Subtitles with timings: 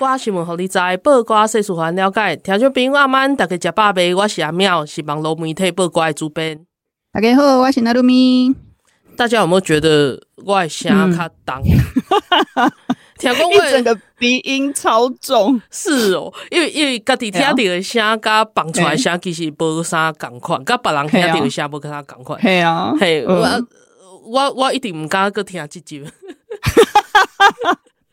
[0.00, 2.34] 拜暗头啊，报挂新闻，互你知；报挂世事，互咱了解。
[2.36, 4.14] 听众朋友阿曼，大家食饱未？
[4.14, 6.64] 我是阿妙，是网络媒体报挂的主编。
[7.12, 8.54] 大家好，我是那鲁咪。
[9.16, 11.62] 大家有没有觉得我的声较重？
[13.18, 22.40] 听讲我整个鼻音超重，是哦，因为因为家己听到的声，甲放出来声其实无啥共款，甲别人听到的声无跟他共款。
[22.40, 23.46] 系啊，嘿，我
[24.24, 26.02] 我我一定毋敢去听这集。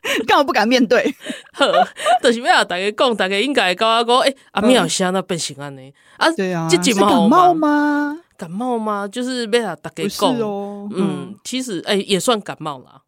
[0.26, 1.14] 干嘛不敢面对？
[2.22, 6.30] 就是要大家讲，大家应该跟我讲，诶，阿妙声那变形安尼啊？
[6.32, 8.18] 对啊，这集是感冒吗？
[8.36, 9.06] 感冒吗？
[9.08, 10.88] 就是被他大家讲哦。
[10.94, 13.02] 嗯，其实诶也算感冒啦。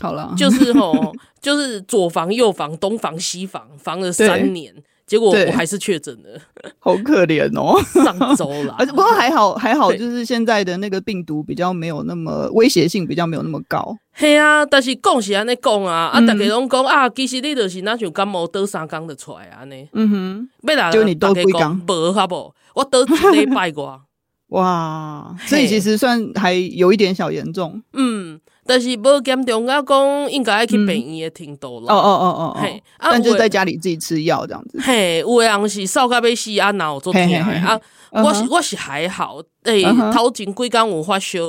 [0.00, 4.74] 好了，就是吼， 就是左防右防，东防西防，防了三年，
[5.10, 6.40] 结果我还是确诊了，
[6.78, 7.76] 好可怜哦。
[8.04, 13.96] 上周啦， 而且不过还好，还好，就是现在的那个病毒比较没有那么威胁性，比较没有那么高。
[14.12, 19.88] 嘿啊，但是讲是安尼讲啊，啊，大家拢讲啊，其实你就是那像感冒得三工就出来安尼。
[19.94, 21.80] 嗯哼，要啦就你得几工？
[21.88, 22.54] 无好不？
[22.76, 24.00] 我得一礼拜过。
[24.54, 27.82] 哇，所以其实算还有一点小严重。
[27.94, 28.40] 嗯。
[28.70, 31.92] 但是无严重，我讲应该爱去病院的程度了。
[31.92, 34.78] 哦哦哦哦，嘿，但就在家里自己吃药这样子。
[34.80, 37.80] 嘿，有的人是烧到要死啊，脑做痛啊。
[38.12, 39.82] 我是我是还好，诶，
[40.14, 41.40] 头前几工有发烧，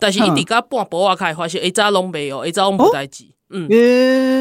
[0.00, 3.24] 但是一直到半晡啊开始发烧，一早拢没有，一早拢无代志。
[3.50, 3.68] 嗯，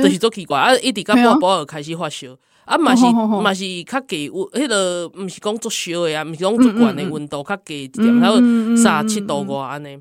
[0.01, 2.29] 就是做奇怪啊，一直到半晡就开始发烧，
[2.65, 8.37] 啊嘛是嘛是较低，迄个毋是讲足烧的啊，毋是讲足悬的温度，较低一点，然后
[8.75, 9.99] 三十七度外安尼。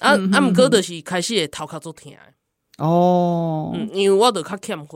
[0.00, 0.40] 啊啊！
[0.40, 2.12] 毋过就是开始会头壳足疼
[2.78, 4.86] 哦，嗯，因为我都较欠血，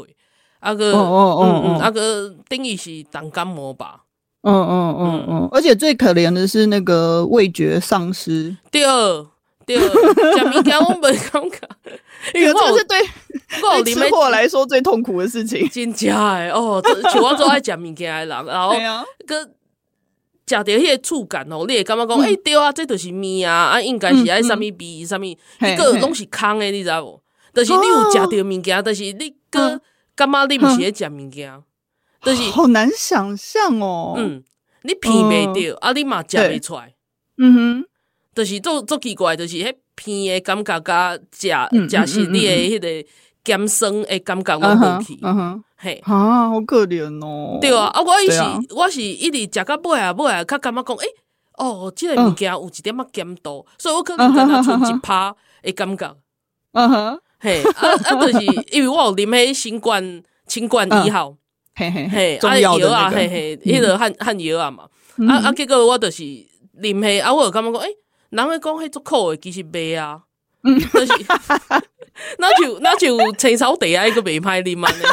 [0.59, 4.01] 啊个，哦哦哦，啊个等于是重感冒吧，
[4.43, 8.83] 嗯嗯嗯嗯，而且最可怜的是那个味觉丧失，对
[9.65, 11.69] 对，食物件我没感觉，
[12.35, 12.99] 因为这是对
[13.85, 16.83] 对吃货来说最痛苦的事情，真假诶哦，
[17.13, 18.75] 像我做爱食物件诶人，然后
[19.27, 19.49] 个。
[20.49, 27.21] 食着迄个触感哦，你会感觉讲，诶，对啊，这就是面啊，啊，应该是爱啥物味，啥物，一个拢是空诶，你知无？
[27.53, 29.81] 就是你有食着物件，但是你个
[30.15, 31.63] 感觉你毋是咧食物件，
[32.23, 34.15] 就是好难想象哦。
[34.17, 34.43] 嗯，
[34.83, 36.95] 你鼻袂着，啊，你嘛食袂出来。
[37.37, 37.85] 嗯哼，
[38.35, 41.49] 就是做做奇怪，就是迄鼻诶感觉甲食
[41.89, 43.09] 食是你诶迄个
[43.49, 45.19] 咸酸诶感觉我无去。
[45.23, 45.65] 嗯哼。
[45.81, 47.59] 嘿，啊，好可怜哦。
[47.61, 48.43] 对啊，啊，我伊是
[48.75, 51.07] 我是一直食到尾啊尾啊，较感觉讲，诶，
[51.57, 55.33] 哦，即个物件有一点仔咸度，所以我可能跟他存一趴
[55.63, 56.17] 诶感觉。
[56.73, 61.37] 嗯哼，嘿，啊啊，就是因为我有啉迄新冠新冠一号，
[61.77, 64.83] 嘿嘿嘿，啊药啊，嘿嘿，迄个汉汉药啊嘛，
[65.33, 66.47] 啊啊，结果我就是啉
[66.81, 67.89] 迄，啊，我有感觉讲，诶，
[68.31, 70.23] 人会讲迄足苦诶，其实袂啊。
[72.39, 75.05] 那就 那就青草地啊，一个袂歹啉嘛呢，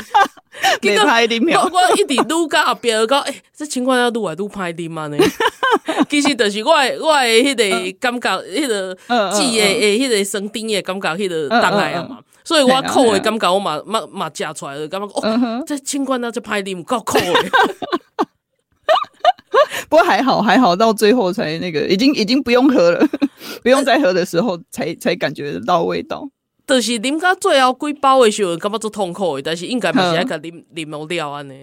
[0.81, 1.59] 袂歹啉。
[1.59, 5.17] 我我一直愈加后壁个讲，诶，这情况要愈来愈歹啉嘛呢。
[6.09, 8.97] 其实就是我我的迄个感觉，迄个
[9.31, 12.19] 记诶诶，迄个生丁诶感觉，迄个当来啊嘛。
[12.43, 17.33] 所以我苦诶感觉，我嘛嘛嘛食出来了，感觉哦，这情况那就歹啉，够苦诶。
[19.89, 23.07] 不过还好还好，到最后才那个，已经已经不用喝了，
[23.63, 26.27] 不用再喝的时候才才感觉得到味道。
[26.67, 31.53] 就是啉到最后几包的时候，感觉做痛苦的，但是应该不是那个啉啉了安呢。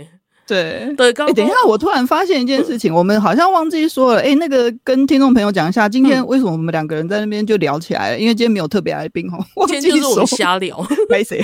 [0.44, 8.19] 对对，哎，等一下，我突然发现一件事情，我们好像忘记说了，哎，那个跟听众朋友讲一下，今天为什么我们两个人在那边就聊起来了？
[8.19, 11.43] 因为今天没有特别来宾哦，今天就是我们瞎聊， 没谁。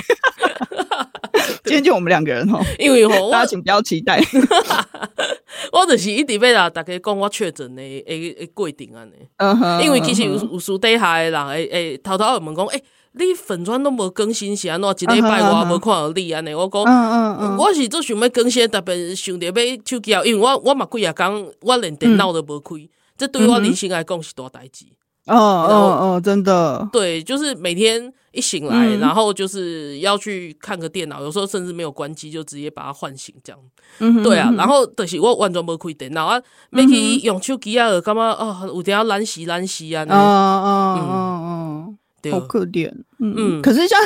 [1.65, 4.21] 今天就我们两个人哦，因为吼， 大家请不要期待。
[5.71, 9.13] 我就是一直要啦，大家讲我确诊的诶诶规定安尼。
[9.37, 14.89] 嗯哼，因为其实有有私底下的人诶诶，偷偷会问讲，诶，你粉砖都无更新，是安怎？
[15.01, 16.53] 一礼拜我无看到你安尼。
[16.53, 19.53] 我讲，嗯嗯我是做想要更新，特别想着要
[19.85, 22.75] 手机啊，因为我我嘛几啊讲，我连电脑都无开，
[23.17, 24.85] 这对我人生来讲是大代志。
[25.25, 26.87] 哦哦哦，真的。
[26.91, 33.59] 对，就是每天一醒来，然后就是要去看个电脑，有时候甚至没有关机，就直接把它唤醒这样。
[33.99, 34.53] 嗯，对啊。
[34.55, 36.39] 然后就是我完全没开电脑啊，
[36.69, 40.05] 每去用手机啊，干嘛哦，有点要懒死懒死啊。
[40.09, 40.67] 哦哦
[40.99, 41.95] 哦哦。
[42.21, 42.91] 对好可怜。
[43.19, 43.97] 嗯嗯，可是像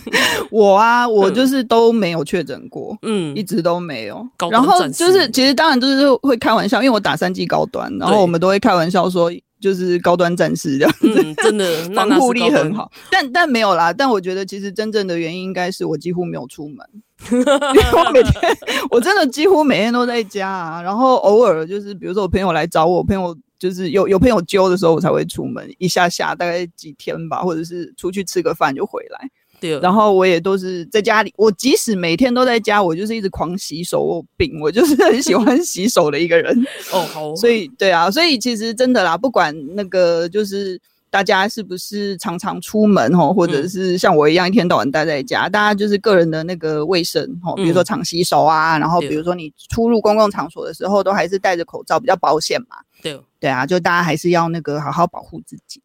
[0.50, 4.26] 我啊，我就是都没有确诊过，嗯，一直都没有。
[4.50, 9.30] 然后就是其实当然就是会开玩笑，因为我打三剂高端，然后我们都会开玩笑说。
[9.60, 13.92] 就是高端战士这样子，嗯、真的 防护力很好，但但没有啦。
[13.92, 16.86] 但我觉得其实真正的原因应该是我几乎没有出门，
[17.30, 18.56] 因为我每天
[18.90, 20.82] 我真的几乎每天都在家啊。
[20.82, 29.28] 然后偶尔就是比如说我朋友来找我，朋友就是有有朋友揪的时候，我才会出门一下下，大概几天吧，或者是出去吃个饭就回来。
[29.60, 31.32] 对，然后我也都是在家里。
[31.36, 34.02] 我即使每天都在家，我就是一直狂洗手。
[34.02, 36.56] 我病，我就是很喜欢洗手的一个人。
[36.92, 37.34] 哦，好。
[37.36, 52.76] 所以，对啊，所以其实真的啦，不管那个就是大家是不是常常出门哦，或者是像我一样一天到晚待在家，嗯、大家就是个人的那个卫生哦，比如说常洗手啊，嗯、然后比如说你出入公共场所的时候，都还是戴着口罩比较保险嘛。
[53.02, 55.82] 对，对啊，就大家还是要那个好好保护自己。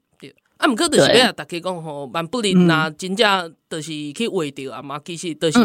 [0.64, 5.60] 啊，毋过就是要逐家讲吼，万不能拿真正就是去画着啊嘛，其实就是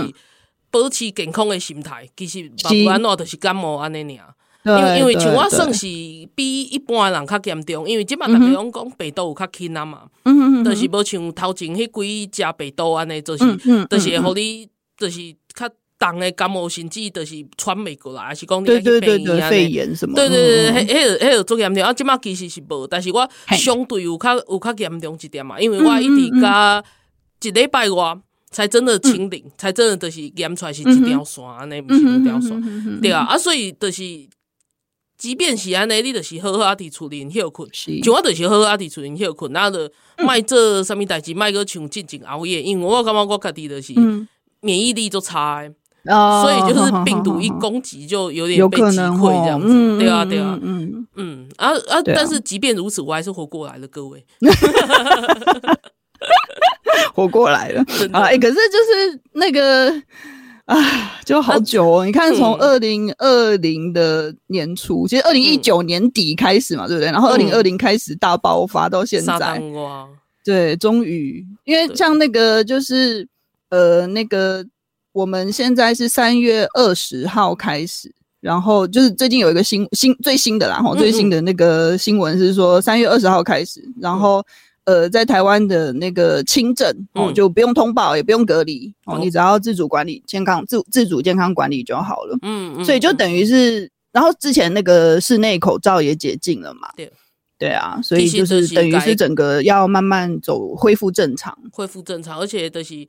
[0.73, 4.35] 保持健康的心态，其实无安怎就是感冒安尼尔。
[4.65, 5.87] 因为因为像我算是
[6.35, 13.45] 比一般人较严重，因为即摆逐家拢讲病毒有较轻啊嘛，嗯嗯就是无像头前迄几只病毒安尼，就是
[13.87, 15.71] 就是会互你就是较。
[15.99, 20.15] 重的感冒甚至就是传媒过来，还是讲你那个肺炎、肺炎什么？
[20.15, 21.85] 对对对，迄迄个迄个最严重。
[21.85, 26.83] 啊，即马其实是无，但是我相对有较有较严重一点嘛，因为我一直加
[27.43, 28.17] 一礼拜外
[28.51, 33.01] 才真的清零，才真的就是验出来是一条线安尼，毋是两条线。
[33.01, 34.03] 对啊，啊，所以就是，
[35.17, 39.93] 即便是安尼，你就是好好啊，伫厝里休困，像我就是好好啊，伫厝里休困，然后就
[40.25, 43.93] 卖做啥物代志，卖个像进前熬夜，因为我感觉我家己就是
[44.61, 45.69] 免疫力就差。
[46.05, 52.01] 哦，所以就是病毒一攻击就有点被击溃这样子，对啊，对啊，嗯嗯啊啊！
[52.07, 54.25] 但是即便如此，我还是活过来了，各位，
[57.13, 58.23] 活过来了啊！
[58.31, 59.93] 哎，可是就是那个
[60.65, 60.77] 啊，
[61.27, 62.07] 就好久哦。
[62.07, 67.11] 你看，从二零二零的年初，其实二零一九年底开始嘛，对不对？
[67.11, 69.61] 然后二零二零开始大爆发到现在，
[70.45, 73.29] 对，终于，因为像那个就是
[73.69, 74.65] 呃那个。
[75.19, 78.09] 我们现在是三月二十号开始，
[78.41, 84.41] 然后就是最近有一个新新最新的啦，哈，最新的那个新闻是说三月二十号开始，然后
[84.85, 97.13] 呃，在台湾的那个轻症哦，就不用通报，也不用隔离哦，你只要自主管理健康自自主健康管理就好了，嗯，所以就等于是，然后之前那个室内口罩也解禁了嘛，对，
[97.59, 103.09] 对啊，所以就是等于是整个要慢慢走恢复正常，恢复正常，而且都是。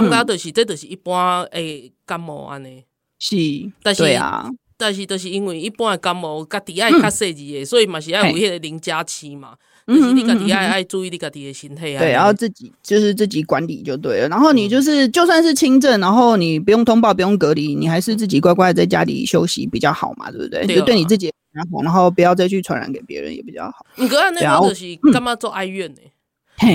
[0.00, 2.84] 感觉就是，这就是一般诶感冒安尼，
[3.20, 3.36] 是，
[3.80, 9.54] 但是啊，但是，就是因为一般的感冒，家己爱较细致诶，所以嘛是要有迄个零加七嘛，
[9.86, 14.28] 就是你家己爱爱注意你家己的心态啊，对，然后自己就是自己管理就对了。
[14.28, 20.66] 然后你就是就算是轻症，然后你不用通报，不用隔离，你还是自己乖乖在家里休息比较好嘛，对不对？
[20.66, 23.86] 就对你自己然后，然后不要再去传染给别人也比较好。
[23.94, 26.00] 你哥那个就是干嘛做哀怨呢？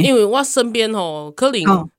[0.03, 1.89] 因为我身边吼可能。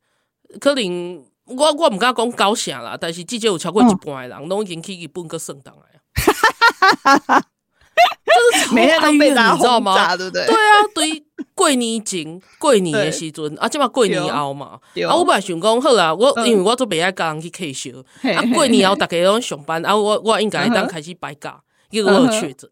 [0.58, 7.43] 可能我我毋敢讲高啥啦，但是至少有超过一半的人拢已经去日本个圣诞啊，
[8.73, 10.17] 每天都被打，你知道吗？
[10.17, 10.47] 对不对？
[10.47, 11.25] 对啊，对
[11.55, 14.78] 过年前过年的时阵啊，即嘛过年后嘛，
[15.09, 17.90] 啊，我本来想讲好啦，我因为我做袂爱甲人去客销，
[18.35, 22.71] 啊，过年后大家拢上班，啊，我我应该当开始摆假，结果我确诊，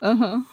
[0.00, 0.46] 嗯哼，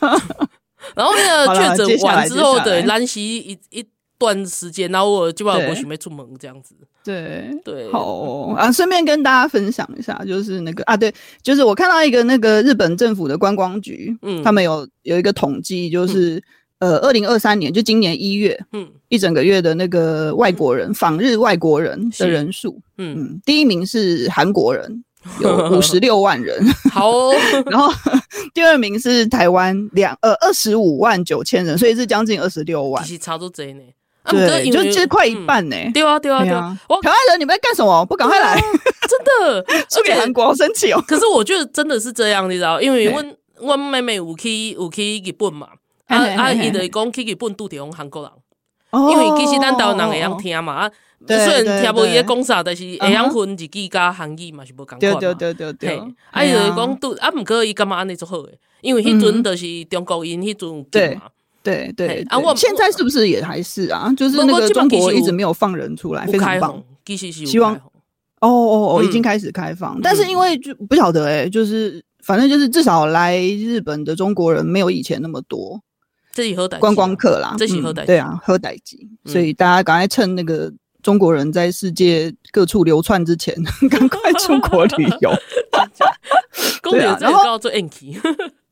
[0.94, 3.86] 然后那个确诊完之后的兰溪一一。
[4.24, 6.74] 段时间，然后我基本上不准备出门这样子。
[7.04, 8.72] 对对，好哦啊！
[8.72, 11.12] 顺便跟大家分享一下，就是那个啊，对，
[11.42, 16.42] 就是我看到一个那个日本政府的观光局，嗯，他们有有一个统计，就是、
[16.78, 23.18] 嗯、呃，二零二三年就今年一月，嗯，一整个月的那个外国人访、嗯、日外国人的人数，嗯。
[23.18, 25.04] 嗯，第一名是韩国人，
[25.40, 27.34] 有五十六万人， 好、哦，
[27.70, 27.92] 然后
[28.54, 33.82] 第二名是台湾两呃二十五万九千人，所以是将近二十六万，其实差不多呢。
[34.30, 35.76] 对，就其实快一半呢。
[35.92, 36.76] 对啊，对啊，对啊！
[37.02, 38.04] 台湾人，你们在干什么？
[38.06, 38.58] 不赶快来！
[38.58, 41.02] 真的， 输给韩国好生气哦。
[41.06, 42.80] 可是我觉得真的是这样，你知道？
[42.80, 43.22] 因为我
[43.60, 45.68] 我妹妹有去有去日本嘛，
[46.06, 48.30] 啊啊，伊就讲去日本拄着韩国人，
[49.10, 50.90] 因为其实咱台湾人会晓听嘛，啊，
[51.26, 55.00] 虽然听无伊咧讲啥，但是会晓分日语加韩语嘛，是无共款。
[55.00, 56.02] 对对对对对。
[56.30, 61.22] 啊，伊就讲拄啊，毋过伊感觉安尼足好诶，因为迄阵就是中国因迄阵对嘛。
[61.64, 64.12] 对对啊，我现在是不是也还是啊？
[64.16, 66.80] 就是那个中国一直没有放人出来，非常棒。
[67.46, 75.80] 希望哦哦哦，已经开始开放，但是因为就不晓得哎，就是反正就是至少来日本的中国人没有以前那么多。
[76.32, 78.06] 这是好代志，观光客啦，这是好代志。
[78.08, 78.98] 对啊，喝代志。
[79.24, 83.54] 所以大家赶快趁那个中国人在世界各处流窜之前，
[83.88, 85.30] 赶快出国旅游。
[86.90, 88.18] 对啊，然后做 Anki。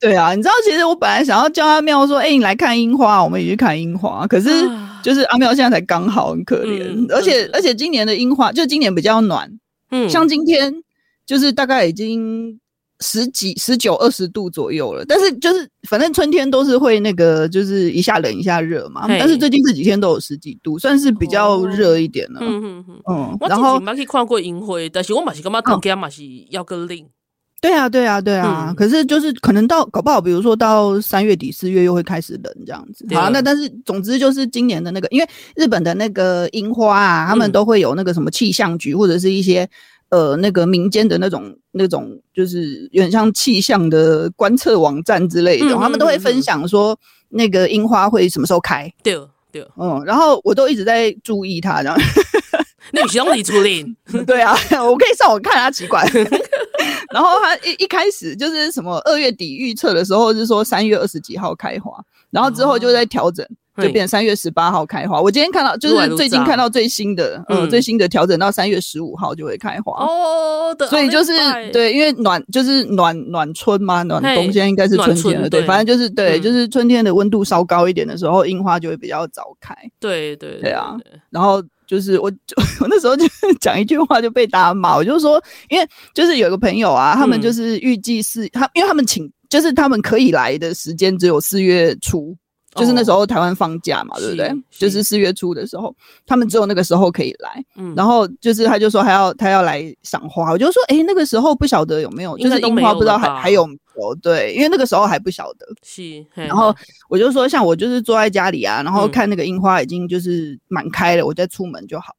[0.02, 4.50] 对啊，你知道，其实我本来想要叫阿妙说：“哎、欸，你来看樱花，我们一起去看樱花。”可是
[5.00, 7.06] 就是阿妙现在才刚好，很可怜、嗯。
[7.10, 9.48] 而且而且今年的樱花，就今年比较暖。
[9.92, 10.74] 嗯，像今天
[11.24, 12.58] 就是大概已经
[12.98, 15.04] 十几、十九、二十度左右了。
[15.04, 19.06] 但是就是反正春天都是会那个，就是一下冷一下热嘛。
[19.06, 22.40] 但是最近这几天都有十几度，算是比较热一点了。
[22.42, 23.02] 嗯嗯嗯。
[23.08, 26.98] 嗯，然后我之前看过樱花，但是我嘛是干嘛冬天嘛是要个冷。
[27.62, 28.74] 对啊，对啊，对啊、嗯。
[28.74, 33.06] 可是就是可能到搞不好，比如说到三月底四月又会开始冷这样子。
[33.14, 39.68] 好，那但是总之就是今年的那个，因为日本的那个樱花啊，他们都会有那个什么气象局或者是一些
[40.08, 48.92] 呃那个民间的那种那种，就是有点像气象的观测网站之类的，嗯、他们都会分享说那个樱花会什么时候开。
[49.04, 49.16] 对
[49.52, 51.96] 对，嗯，然后我都一直在注意它这样。
[52.92, 53.96] 那你希望你出林？
[54.26, 56.06] 对啊，我可以上网看啊，奇怪。
[57.12, 61.92] 然后他一一开始就是什么二月底预测的时候是说三月二十几号开花，
[62.30, 63.46] 然后之后就在调整，
[63.76, 65.20] 就变三月十八号开花。
[65.20, 70.04] 我今天看到就是最近看到最新的，嗯，最新的调整到三月十五号就会开花。
[70.04, 71.32] 哦，所以就是
[71.70, 79.76] 对，因为暖就是暖暖春嘛，暖冬现在应该是春天了，对，反正就是对，就是春天的温度稍高一点的时候，樱花就会比较早开。
[80.00, 80.96] 对对对啊，
[81.30, 81.62] 然后。
[81.92, 83.26] 就是我，就 我那时候就
[83.60, 92.34] 讲一句话就被大家骂，我就说，因为就是有个朋友啊，他们就是预计是他，因为他们请，就是他们可以来的时间只有四月初，
[92.74, 94.52] 就是那时候台湾放假嘛，对不对？
[94.70, 95.94] 就是四月初的时候，
[96.26, 97.64] 他们只有那个时候可以来。
[97.76, 103.66] 嗯，然后就是他就说还要他要来赏花，我就说，诶，那个时候不晓得有没有，就是樱花不知道还还有。
[103.66, 106.24] 没有，对，因为那个时候还不晓得，是。
[106.34, 106.74] 然后
[107.10, 112.16] 我就说，像我就是坐在家里啊，然后看那个樱花已经就是满开了，嗯、我再出门就好，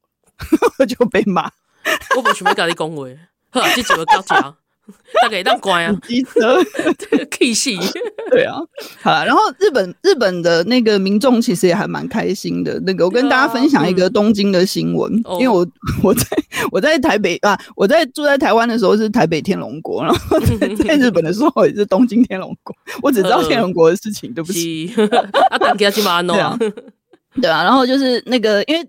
[0.77, 1.49] 我 就被骂。
[2.15, 3.03] 我不准备跟你讲话，
[3.49, 4.55] 呵，这几个高强。
[5.21, 6.61] 大概当乖啊，机车，
[7.31, 7.79] K 系，
[8.29, 8.57] 对啊，
[9.01, 12.77] 好了，然后日本日本的那个民众其实也还蛮开心的。
[12.85, 15.65] 那个，我跟大家分享一个东京的新闻，啊嗯，因为我
[16.03, 16.25] 我在
[16.71, 22.75] 我在台北啊，我在住在台湾的时候是台北天龙国，然后在， 在日本的时候也是东京天龙国。
[23.01, 24.93] 我只知道天龙国的事情，对不起。
[25.49, 26.35] 啊，大家今晚弄，
[27.41, 28.85] 对啊，然后就是那个因为。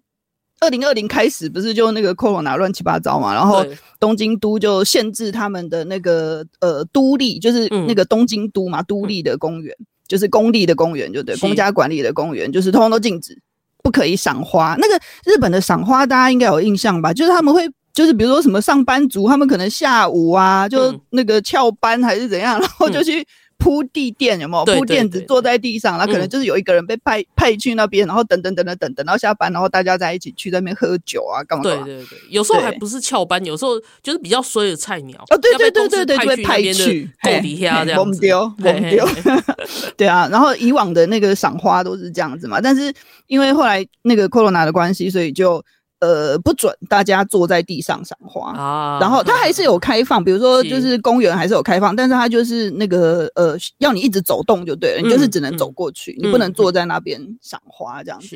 [0.65, 3.65] 二零二零开始不是就那个 Corona 乱七八糟嘛，然后
[4.01, 9.77] 东京都就限制他们的那个呃都立，就是那个东京都嘛，都立的公园，
[10.09, 13.39] 就是公立的公园，就对，公家管理的公园，就是通通都禁止，
[13.83, 14.75] 不可以赏花。
[14.79, 17.13] 那个日本的赏花大家应该有印象吧？
[17.13, 23.25] 就是他们会，就是比如说什么上班族，他们可能下午啊，就那个翘班还是怎样，然后就去。
[23.65, 31.63] 铺地垫有没有铺垫子坐在地上，然后可能就是有一个人被派派去那边，然后等等等等等等到下班，然后大家在一起去那边喝酒啊，干嘛？
[31.63, 38.53] 对对对，有时候还不是翘班，有时候就是比较衰的菜鸟哦，对对对对对，就会派去狗底下这样子，丢
[38.91, 39.09] 丢，
[39.97, 40.29] 对啊。
[40.31, 42.93] 然后以往的那个赏花都是这样子嘛，但是
[43.29, 45.65] 因为后来那个 Corona 的关系，所以就。
[46.01, 48.99] 呃，不准大家坐在地上赏花啊。
[49.01, 58.27] 然后它还是有开放，比如说就是公园还是有开放，但是它就是那个呃，要你一直走动就对了，你就是只能走过去，你不能坐在那边赏花这样子。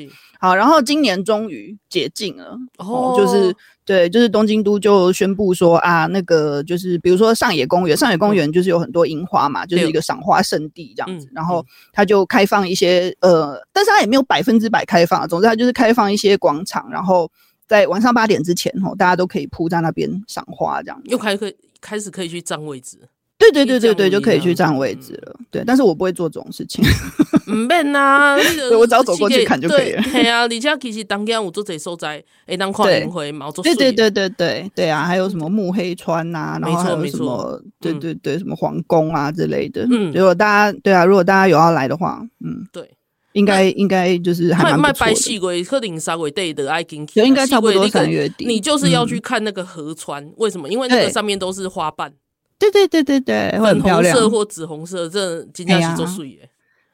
[0.40, 3.54] 好，然后今年终于解禁了，哦，就是
[3.88, 11.26] 对，就是东京都就宣布说啊，那个就是比如说上野公园，上野公园就是有很多樱花嘛，就是一个赏花圣地这样子。
[11.32, 17.30] 然后它就开放一些呃，但是它也没有百分之百开放，总之它就是开放一些广场，然后。
[17.68, 21.52] 在晚上八点之前，哦，大家都可以铺在那边赏花，这样又开可
[21.82, 22.96] 开始可以去占位置。
[23.38, 25.36] 对对对对对，就可以去占位置了。
[25.50, 26.84] 对，但是我不会做这种事情。
[27.46, 28.36] 唔 免呐，
[28.78, 30.02] 我只要走过去看就可以了。
[30.12, 33.62] 对啊，而且其实当天我做这所在，哎，当看樱花嘛，做。
[33.62, 39.86] 对对对对对对啊，还有什么木黑川呐，然后还有什么，对对对，什么皇宫啊之类的。
[39.90, 42.90] 嗯，如果大家对啊，如果大家有要来的话，嗯，对。
[43.34, 44.88] 应该应该就是还蛮不错的。
[44.88, 48.44] 卖白细龟，可能三月底的爱金，应该差不多三月底。
[48.46, 50.68] 你就是要去看那个河川，为什么？
[50.68, 52.12] 因为那个上面都是花瓣。
[52.58, 56.48] 对对对对对，粉红色或紫红色，这今天是做素耶。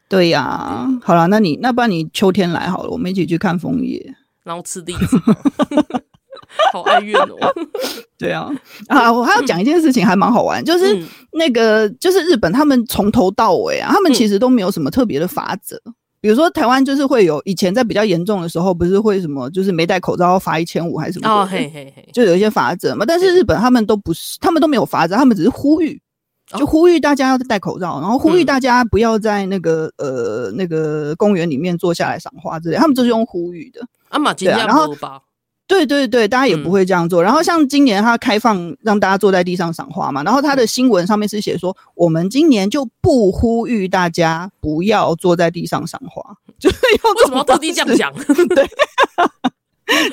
[0.08, 5.18] 对呀，好了，那你那不然你秋天来好了，我们一起去看枫叶，然后吃栗子。
[6.72, 7.36] 好哀怨哦。
[8.16, 8.48] 对啊，
[8.86, 11.02] 啊，我还要讲一件事情，还蛮好玩，就是
[11.32, 15.80] 那个就是日本，他们从头到尾啊，他们其实都没有什么特别的法则。
[16.24, 21.28] 比如说台湾就是会有以前在比较严重的时候，不是会什么就是没戴口罩要罚一千五还是什么？
[21.28, 23.04] 哦，嘿嘿嘿，就有一些罚则嘛。
[23.06, 26.00] 但是日本他们都不是，他们都没有罚则，他们只是呼吁，
[26.58, 33.86] 就呼吁大家要戴口罩，然后呼吁大家不要在那个、嗯、呃那个公园里面坐下来赏花之类，他们就是用呼吁的。
[34.08, 34.96] 啊嘛，对啊，然后
[35.66, 37.22] 对对对，大家也不会这样做。
[37.22, 46.22] 嗯、然后像今年他开放让大家坐在地上赏花嘛，然后他的新闻上面是写说，我们今年就不呼吁大家不要坐在地上赏花，
[46.58, 48.12] 就是用为什么要特地这样讲？
[48.54, 48.68] 对。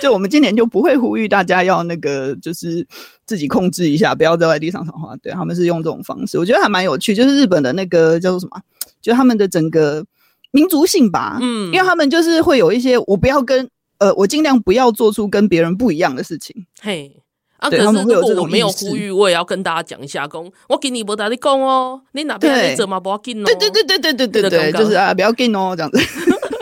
[0.01, 2.85] 就我们今年就不会呼吁大家要那个，就是
[3.25, 5.15] 自己控制一下，不要在地上赏花。
[5.17, 7.15] 对，他们是用这种方式，我觉得还蛮有趣。
[7.15, 8.61] 就是日本的那个叫做什么，
[9.01, 10.03] 就他们的整个
[10.51, 13.67] 民族性吧，嗯，因为他们就是会有一些，我不要跟
[14.01, 16.65] 呃，我尽量不要做出跟别人不一样的事情。
[16.81, 17.21] 嘿，
[17.57, 23.45] 啊，可是如果我没有呼吁，我也要跟大家讲一下，讲我给你不打你讲哦，你哪边怎么不要紧哦？
[23.45, 25.99] 对对对对对对对对，就是啊，不要紧哦，这样子。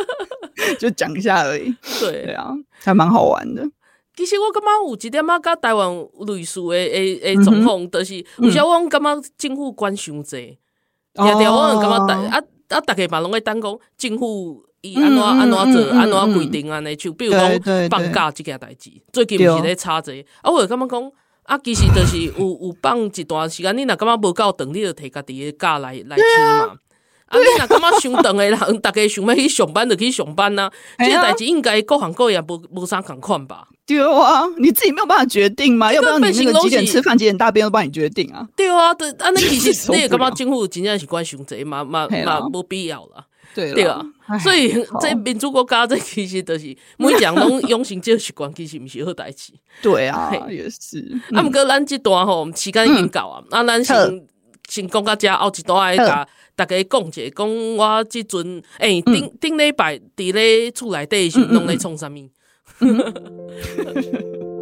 [0.78, 2.54] 就讲一下而已， 对对啊，
[2.84, 3.64] 还蛮好玩的。
[4.16, 5.90] 其实我感觉有一点啊甲台湾
[6.28, 21.12] 类似的诶诶状况，就是有时候我感觉政府管伤济，也对我感觉大啊啊，大家嘛拢会等讲政府伊安怎安怎做，安怎规定安尼，就比如讲放假这件代志，最近毋是咧吵者，啊，我就感觉讲
[21.44, 26.76] 啊，其实就是有有放一段时间，你若感觉无够长，你就摕家己的假来来请嘛。
[27.26, 27.38] 啊！
[27.38, 30.68] 你若感觉伤长的人，大家想要去上班就去上班呐。
[30.98, 33.68] 这个代志应该各行各业无无啥共款吧？
[33.86, 35.94] 对啊，你自己没有办法决定吗？
[35.94, 38.48] 要不然你那个几点吃饭、几点大便都帮你决定啊？
[38.56, 43.26] 对啊，对啊，那其实 你也感觉政府真正是管伤济嘛嘛嘛，无必要啦。
[43.54, 44.04] 对啊，
[44.38, 49.54] 所以这民主国家这其实都是 每人拢养成这个习惯，其实毋是好代志。
[49.82, 51.00] 对啊，也是。
[51.32, 53.96] 啊，毋过咱这段吼时间已经够啊，啊，咱先
[54.68, 56.28] 先讲到这，后一段爱甲。
[56.56, 62.30] 大家讲者讲我即阵诶，顶顶礼拜伫咧厝内底是拢咧创啥物？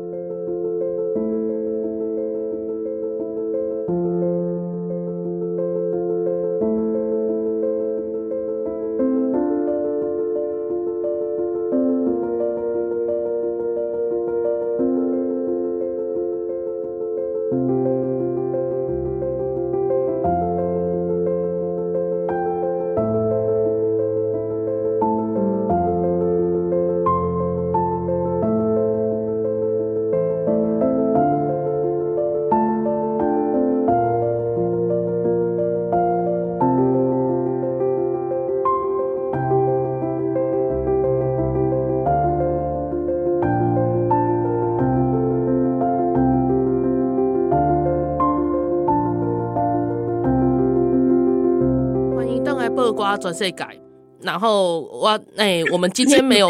[53.18, 53.82] 全世界，
[54.22, 56.50] 然后我哎、欸，我们今天没有，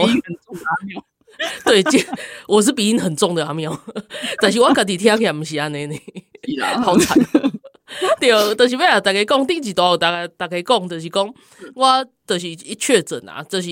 [1.66, 1.84] 对，
[2.48, 3.78] 我是鼻音很重的阿喵，
[4.42, 5.96] 但是我家己听起来不是安尼呢，
[6.84, 7.18] 好惨。
[8.20, 11.34] 对，就是要大家讲，第几段大家大家讲，就是讲
[11.74, 13.70] 我就是一确诊啊，就是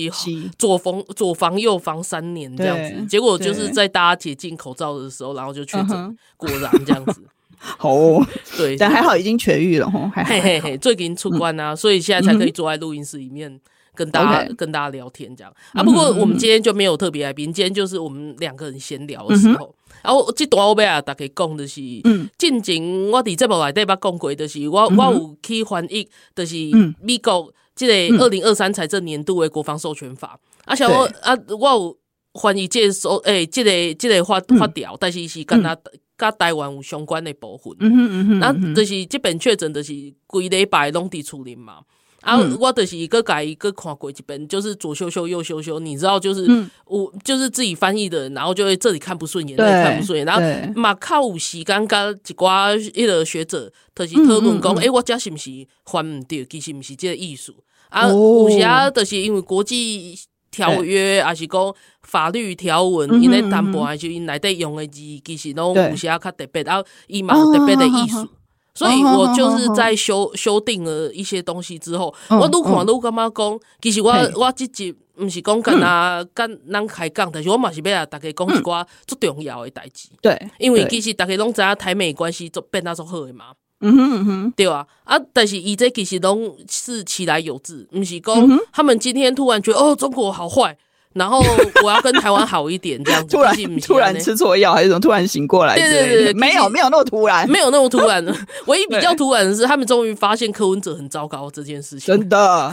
[0.58, 7.22] 左防左防右防三年这样子，结果就是在大家解禁口罩的时候，然后就确诊，果然这样子。
[7.78, 13.60] 好，哦，对，但还好已经痊愈了吼，嘿嘿嘿，最近出关啊，嗯、所以现在才可以坐在录音室里面
[13.94, 14.54] 跟大家 Okay.
[14.54, 15.52] 跟大家聊天这样。
[15.72, 15.82] 啊。
[15.82, 19.74] 不过我们今天就没有特别来宾，今天就是我们两个人闲聊的时候。
[20.02, 26.54] 然后这段我要大家讲的是，嗯，进前我伫节目内底捌讲过，就是我我有去翻译，就是
[27.00, 31.96] 美国这个二零二三财政年度的国防授权法，啊，像我啊，我有
[32.40, 35.76] 翻译这首诶，这个这个法法条，但是是跟他。
[36.18, 39.92] 甲台湾有相关的部分，嗯哼嗯哼，那就是即边确诊就是
[40.26, 41.80] 规礼拜拢伫厝里嘛，
[42.22, 46.46] 啊，我就是一个改一个看过一遍，就是左修修右修修，你知道，就是
[46.86, 55.50] 我就是自己翻译的人，然后就会这里看不顺眼，那里看不顺眼，然后嘛靠有时间甲一寡迄个学者，就是讨论讲，诶，我这是毋是
[55.84, 57.54] 翻唔对，其实不是即个意思，
[57.90, 60.18] 啊，有时啊，就是因为国际。
[60.56, 68.26] 条约还是讲法律条文，因咧谈判还是因内底用的字，其实拢有些较特别，然后伊嘛有特别的意思，
[68.74, 83.46] 所以我就是在修修订了一些东西之后，我愈看愈感觉讲，其实我我即集毋是讲跟他跟咱开讲，但是我嘛是要大家讲一寡足重要的代志，对，因为其实大家拢知影台美关系做变啊足好诶嘛。
[83.86, 90.76] 嗯哼嗯哼，对啊，啊，但是伊这其实拢是起来有志，毋是讲他们今天突然觉得哦，中国好坏，
[91.18, 91.42] 然后
[91.82, 95.74] 我要跟台湾好一点这样子，突然突然吃错药还是什么，突然醒过来？
[95.74, 98.24] 对对对，没有没有那么突然，没有那么突然。
[98.66, 102.14] 唯一比较突然的是，他们终于发现柯文哲很糟糕这件事情。
[102.14, 102.72] 真的，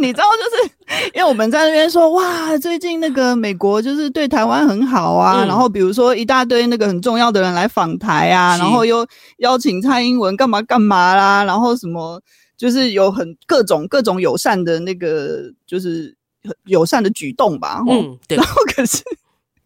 [0.00, 9.06] 你知道，就是因为我们在那边说，哇，最近那个美国就是对台湾很好啊，嗯、然后比如说一大堆那个很重要的人来访台啊，然后又
[9.38, 12.20] 邀请蔡英文干嘛干嘛啦，然后什么
[12.56, 16.16] 就是有很各种各种友善的那个就是
[16.64, 19.02] 友善的举动吧，嗯，对，然后可是。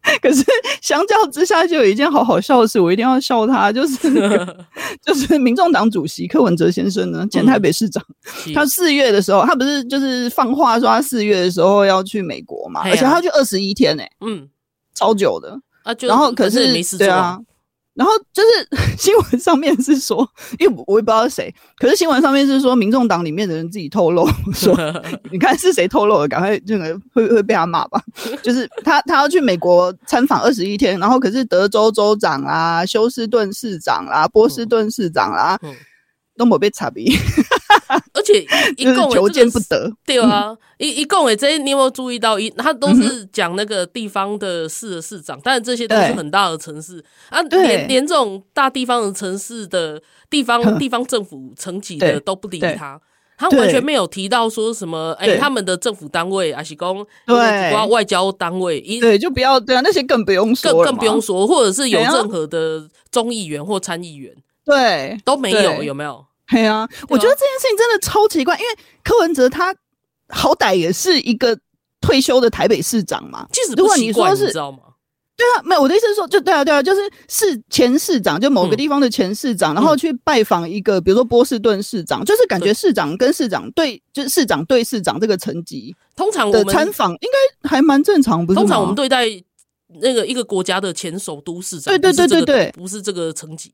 [0.19, 0.43] 可是
[0.81, 4.65] 相较之下，就有一件好好笑的事，我一定要笑他，就是、那个、
[5.05, 8.03] 就是民众党主席柯文哲先生呢，前台北市长，
[8.47, 14.49] 嗯、他四月的时候，他不是就是放话说他四月的时候要去美国嘛，而且他要去二十一天呢、欸，嗯，
[14.95, 15.55] 超久的。
[15.83, 17.39] 啊，就然后可是没事做啊。
[17.93, 20.27] 然后就是 新闻上面是说，
[20.59, 24.75] 因为我也不知道是谁，可是新闻上面是说，民众党里面的人自己透露 说，
[25.31, 28.01] 你看是谁透露的，赶快这个会会被他骂吧。
[28.41, 35.57] 就是他他要去美国参访二十一天，然后可是德州州长啦、休斯顿市长啦、波士顿市长啦。
[35.61, 35.75] 嗯嗯
[36.37, 37.13] 都没被查比，
[38.13, 38.45] 而且
[38.77, 42.39] 一共求见不得，对啊，一一共诶，这你有没有注意到？
[42.39, 52.99] 一他都是讲那个地方的市的市长，但是这些都是很大的城市啊，连连这种大地方的城市的地方地方政府层级的都不理他，
[53.37, 57.35] 他完全没有提到说什么，哎，他们的政府单位啊是公对。
[57.89, 64.33] 外交单位，对，就不要对啊，那些更不用说，更更不用说，或者是有任何的众议员或参议员。
[64.63, 66.23] 对，都没有，有没有？
[66.51, 68.67] 对啊，我觉得这件事情真的超奇怪，因为
[69.03, 69.73] 柯文哲他
[70.29, 71.57] 好歹也是一个
[71.99, 73.47] 退休的台北市长嘛。
[73.51, 74.79] 其实如果你说是，知道吗？
[75.37, 87.17] 对啊，没有，我的意思是说，就对啊，对啊，就是是前市长，就某个地方的前市长，然后去拜访一个，比如说波士顿市长，就是感觉市长跟市长对，就是市长对市长这个层级，通常的参访应
[87.63, 88.59] 该还蛮正常，不是？
[88.59, 89.25] 通常我们对待
[90.01, 93.73] 那个一个国家的前首都市长，对对对对对，不是这个层级。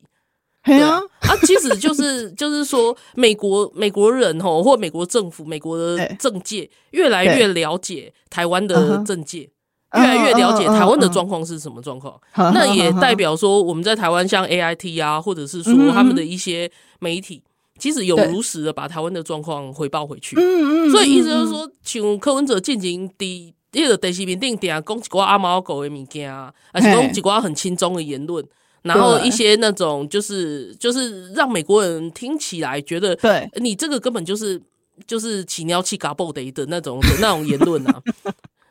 [0.68, 9.48] 对啊，啊，其实就是就是说，美国美国人吼，或美国政府、美国的政界越来越了解台湾的政界，
[9.94, 12.20] 越来越了解台湾的状况是什么状况。
[12.36, 17.42] 那也代表说，我们在台湾像 AIT 啊，或者是说他们的一些媒体，
[17.78, 20.36] 其实有如实的把台湾的状况回报回去。
[20.36, 26.32] 嗯嗯，所以意思就是说，请柯文哲进行第一个电视面顶点讲一寡阿猫阿狗的物件，
[26.72, 28.44] 而且讲一寡很轻松的言论。
[28.82, 34.60] 然后一些那种就是就是让美国人听起来觉得，对你这个根本就是
[35.06, 38.02] 就是起鸟气嘎爆的的那种的那种言论啊，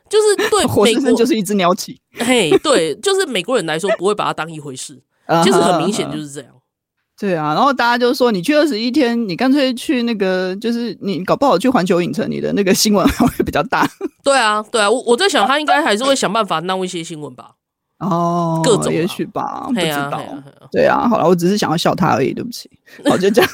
[0.08, 5.00] 就是对 美国就是一只鸟气，嘿，对，就是美国人来说不会把它当一回事，
[5.44, 6.50] 就是很明显就是这样。
[7.20, 13.84] 对啊，然后大家就说你去二十一天，你干脆去那个，就是你搞不好去环球影城，你的那个新闻还会比较大。
[14.22, 17.56] 对啊，对啊，我我在想他应该还是会想办法弄一些新闻吧。
[17.98, 20.22] 哦，各种也许吧，不知道。
[20.70, 22.70] 对啊，好了，我只是想要笑他而已，对不起。
[23.04, 23.50] 好，就这样。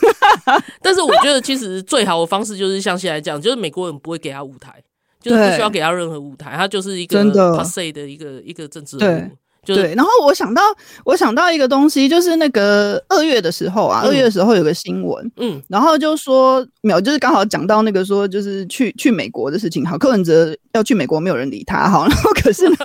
[0.83, 4.83] 但是我觉得，其实最好的方式就是像现在这样，就是美国人不会给他舞台，
[5.21, 7.25] 就是不需要给他任何舞台，他就是一个
[7.57, 9.37] passe 的一个一个政治人物。
[9.65, 10.63] 对，然后我想到，
[11.05, 19.85] 我想到一个东西，就是那个二月的时候啊，二、嗯、月的时候有个新闻，嗯，然后就说没有，就是刚好讲到那个说，就是去去美国的事情。
[19.87, 21.89] 好，柯文哲要去美国，没有人理他。
[21.89, 22.77] 好， 然后可是呢，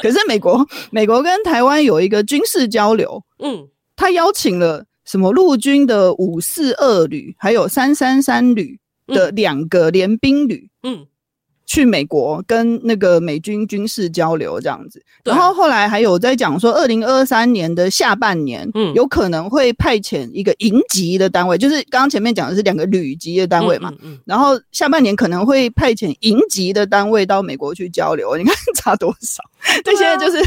[0.00, 10.96] 可是美国美国跟台湾有一个军事交流，嗯，他邀请了什么陆军的五四二旅，还有三三三旅的两个联兵旅，嗯。
[11.00, 11.06] 嗯
[11.66, 29.42] 去美国跟那个美军军事交流这样子，然后后来还有在讲说，二零二三年的下半年，嗯，有可能会派遣一个营级的单位，就是刚刚前面讲的是两个旅级的单位嘛，嗯，然后下半年可能会派遣营级的单位到美国去交流， 你看差多少？
[29.82, 30.38] 这现在就是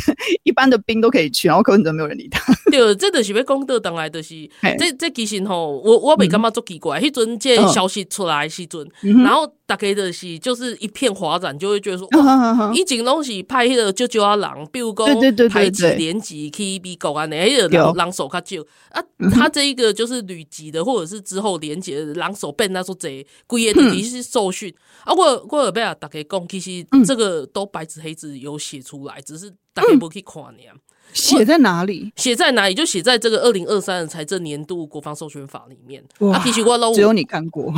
[0.43, 2.41] 一般的兵都可以去，然后可能都没有人理他。
[2.71, 11.08] 对，这就是要讲到当来的是，这这其实吼，我我没感觉足奇怪，迄阵这消息出来的时阵，然后大概的是就是一片。
[11.13, 12.07] 华展就会觉得说，
[12.73, 15.07] 以前拢是派迄个少少啊人，比如讲
[15.49, 19.01] 排级连级去美国安尼，迄个人手较少啊。
[19.31, 25.13] 他这一个就是旅级的，或者是之后连级的人手变那说贼，规个的是受训啊。
[25.13, 30.63] 我我有被啊大家讲，其实这个都白纸黑字有写出来，只是大家不去看呢。
[31.11, 32.11] 写在哪里？
[32.15, 32.75] 写在哪里？
[32.75, 36.03] 就写在这个二零二三的财政年度国防授权法里面。
[36.31, 37.73] 啊，其实我都只有你看过。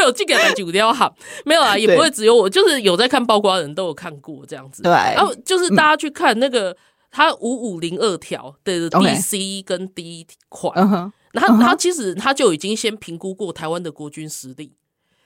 [0.00, 4.82] 没有这个来九条好， 没有啊，也不会只有我，就是有在看报告的人都有看过这样子。
[4.82, 6.74] 对，然后就是大家去看那个
[7.10, 14.72] 他五五零二条的 DC 跟第一款，然后他其实他就已经先评估过台湾的国军实力，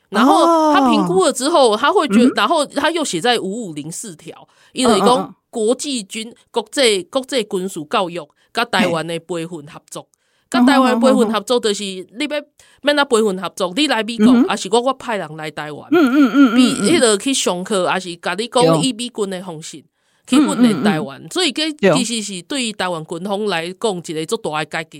[0.08, 10.08] 然后他评估了之后，他会觉得，然后他又写在五五零四条，因为讲国际军国际国际军事教育跟台湾的培训合作。
[10.54, 12.42] 跟台湾培训合作，就是你要
[12.82, 19.82] 免那培训合作，你来美国，还是我我派人来台湾，嗯嗯嗯，比迄个去上课，还是甲你讲以美军的方式
[20.26, 24.98] 去训练台湾，所以计其实是对于台湾军方来讲一个足大的改革。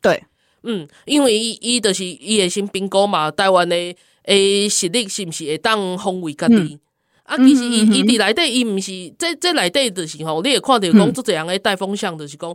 [0.00, 0.22] 对，
[0.62, 3.76] 嗯，因为伊伊就是伊会先评估嘛，台湾的
[4.24, 6.78] 诶实力是毋是会当防卫家己。
[7.24, 12.54] 啊，其实伊伊伫内底，伊毋是这这内底就是吼，你会看到讲做这样的带风向，就是讲，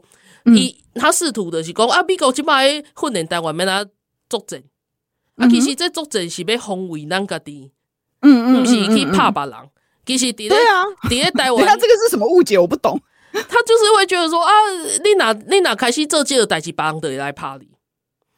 [0.56, 3.86] 伊他试图的是讲啊，美国即摆训练台湾免他
[4.30, 4.62] 作战，
[5.36, 7.72] 啊，其实这作战是要防卫咱家己，
[8.22, 9.54] 嗯嗯，毋是去拍别人。
[10.06, 12.58] 其实伫咧啊，伫咧台湾，他这个是什么误解？
[12.58, 13.00] 我不懂。
[13.34, 14.52] 他就是会觉得说啊，
[15.04, 17.68] 你哪你哪开始做这个代志，别人就会来拍你。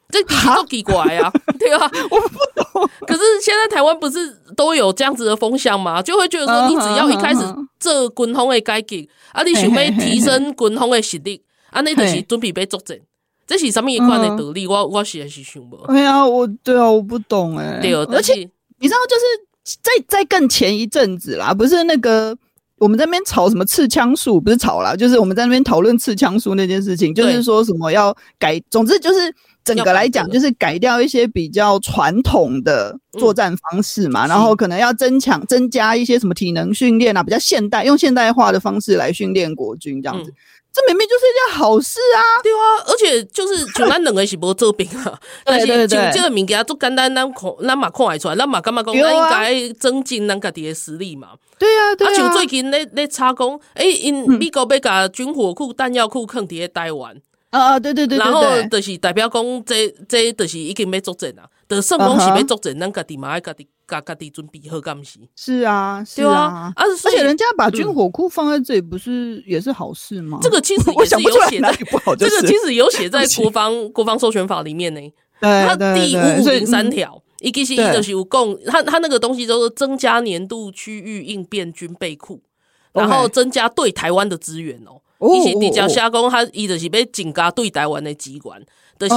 [0.08, 1.88] 这其实都奇怪啊，对啊？
[2.10, 2.90] 我不懂。
[3.06, 6.02] 可是现在台湾不是都有这样子的风向吗？
[6.02, 7.40] 就会觉得说，你只要一开始
[7.78, 8.96] 做军方的改革，
[9.32, 12.98] 啊，你想要提升军方的实力，啊，你就是准备被作战，
[13.46, 14.66] 这是什么一款的道理？
[14.66, 15.76] 我我实在是想不。
[15.92, 17.78] 哎呀，我对啊，我不懂哎。
[17.80, 18.34] 对，而且
[18.78, 22.36] 你知道，就是在在更前一阵子啦，不是那个
[22.78, 29.34] 我们在那边吵什么刺枪术，不是吵啦，就是我们在那边讨论刺枪术那件事情，就是说什么要改，总之就是。
[29.62, 40.30] 整个来讲，就是改掉一些比较传统的作战方式嘛，嗯、然后可能要增强、增加一些什么体能训练啊，比较现代，用现代化的方式来训练国军这样子。
[40.30, 40.34] 嗯、
[40.72, 42.22] 这明明就是一件好事啊！
[42.42, 51.30] 对啊，而且就是就咱两个是无做兵啊， 但是就这个物件做简单，咱看咱嘛看会出来，咱嘛干嘛讲，咱应该增进咱家己的实力嘛。
[51.58, 52.14] 对啊，对啊。
[52.14, 57.20] 像最近咧咧查讲，诶，因美国要甲军火库、弹药库囥伫台湾。
[57.50, 65.18] 啊啊，对对对，然后就是代表讲，这这就是已经要作战了，就算讲是要作战，咱家己嘛爱家己家家己准备好，干是？
[65.34, 70.38] 是啊，是啊，而且人家把军火库放在这里，不是也是好事吗？
[70.42, 71.72] 这个其实 也是有写在，
[72.18, 75.00] 这个其实有写在 国防国防授权法里面呢。
[75.40, 82.42] 它第五五零三条，一个是一就是有共，它它那个东西就是增加年度区域应变军备库，
[82.92, 85.00] 然后增加对台湾的资源哦。
[85.34, 88.58] 伊是直接写讲，他伊就是要增加对台湾的机关，
[88.98, 89.14] 就是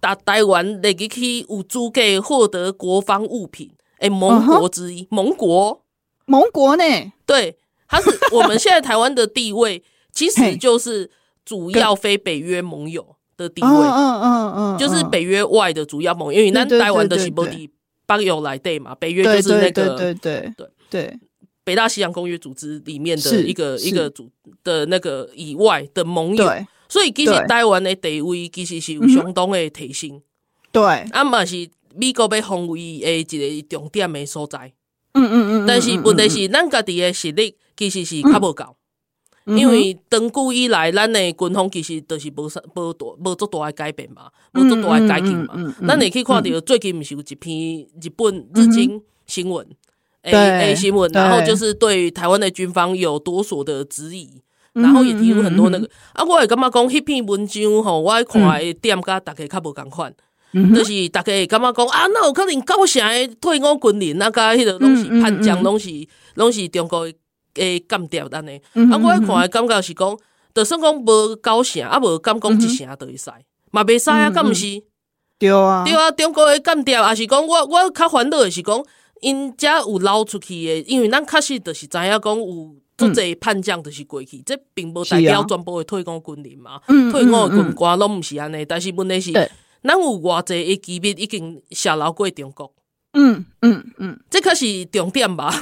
[0.00, 3.68] 打台湾来去有资格获得国防物品，
[4.00, 5.82] 诶，盟国之一，盟国，
[6.26, 6.84] 盟国呢？
[7.24, 7.56] 对，
[7.88, 9.82] 他是我们现在台湾的地位，
[10.12, 11.10] 其实就是
[11.44, 17.70] 主要非北约盟友的地位，嗯嗯嗯，就是北约外的主要盟友，因为咱台湾的西伯利
[18.06, 21.18] 邦友来对嘛，北约就是那个，对对对对。
[21.62, 24.28] 北大西洋公约组织里面的一个一个组
[24.64, 26.50] 的那个以外的盟友，
[26.88, 30.20] 所以其实台湾的地位其实是有相当的提升。
[30.72, 30.82] 对，
[31.12, 34.72] 啊嘛是美国要防卫的一个重点的所在。
[35.14, 35.66] 嗯嗯嗯。
[35.66, 38.76] 但是问题是，咱家己的实力其实是较无够，
[39.46, 45.74] 因为长久以来，咱的军方其实都是无啥无大无足大的改变嘛，无足大的改进嘛。
[45.86, 49.66] 咱会去看到最近毋是有一篇日本日经新闻。
[50.22, 54.42] A A 新闻，然后就是对台湾的军方有多所的质疑，
[54.74, 60.14] 然后也提出很多那个啊，我会感觉讲迄篇文章吼，我看的点甲大家较无共款，
[60.52, 65.88] 就是大家感觉讲啊，那有可能高雄的退伍军人那个迄个拢是叛将，拢是
[66.34, 67.08] 拢是中国
[67.54, 68.56] 诶干掉安尼，
[68.90, 70.18] 啊，我看的感觉是讲，
[70.54, 73.30] 就算讲无高雄啊，无敢讲一声都会使，
[73.70, 74.82] 嘛袂使啊，敢毋是？
[75.38, 78.82] 对啊，对啊，中国的干掉，也是讲我我较烦恼的是讲。
[79.22, 86.80] 因遮有捞出去的，因为咱确实就是知影讲有足侪叛将就是过去，嗯、这并无代表全部的退伍军人嘛。
[86.88, 89.32] 嗯、退伍的军官拢毋是安尼，但是问题是，
[89.82, 92.72] 咱有偌济诶机密已经泄露过中国。
[93.12, 95.52] 嗯嗯嗯，嗯这可是重点吧？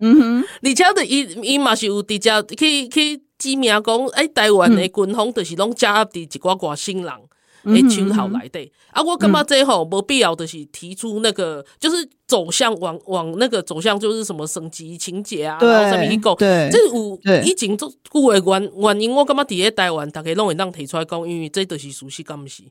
[0.00, 7.12] 嗯哼， 而且的伊伊嘛是有直接去去指名讲，诶、欸，台湾的军方就是拢加入伫一寡外省人。
[7.66, 9.02] 诶，手头内底啊！
[9.02, 16.32] 我感觉这吼无必要的是提出那个，就是走向往往那个走向，就是什么升级情节啊，然后什么一个，
[16.70, 22.62] 这有以前做久的原原因，我感觉伫咧台湾，大家拢会当提出来讲，因为这都是熟悉，敢毋是？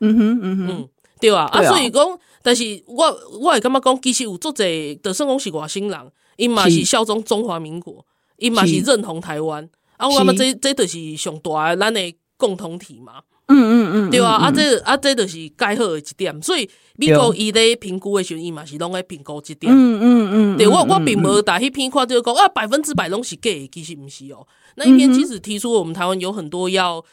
[0.00, 0.88] 嗯哼嗯哼，
[1.20, 1.44] 对啊。
[1.52, 2.04] 啊，所以讲，
[2.42, 3.04] 但是我
[3.40, 8.04] 我会感觉讲，其实有足侪，就算讲是外省人，因嘛是效忠中华民国，
[8.36, 10.08] 因嘛是认同台湾啊。
[10.08, 12.00] 我感觉这这都是上大咱的
[12.36, 13.22] 共同体嘛。
[13.52, 19.72] 嗯嗯嗯，对啊，啊这啊这就是改好的一点，所以美国伊咧评估的时候，伊嘛是拢在评估这点。
[19.74, 24.46] 嗯嗯嗯，对我我并无打迄篇看就讲啊百分之百拢是假的，其实毋是哦。
[24.76, 27.04] 那一篇其实提出我们台湾有很多要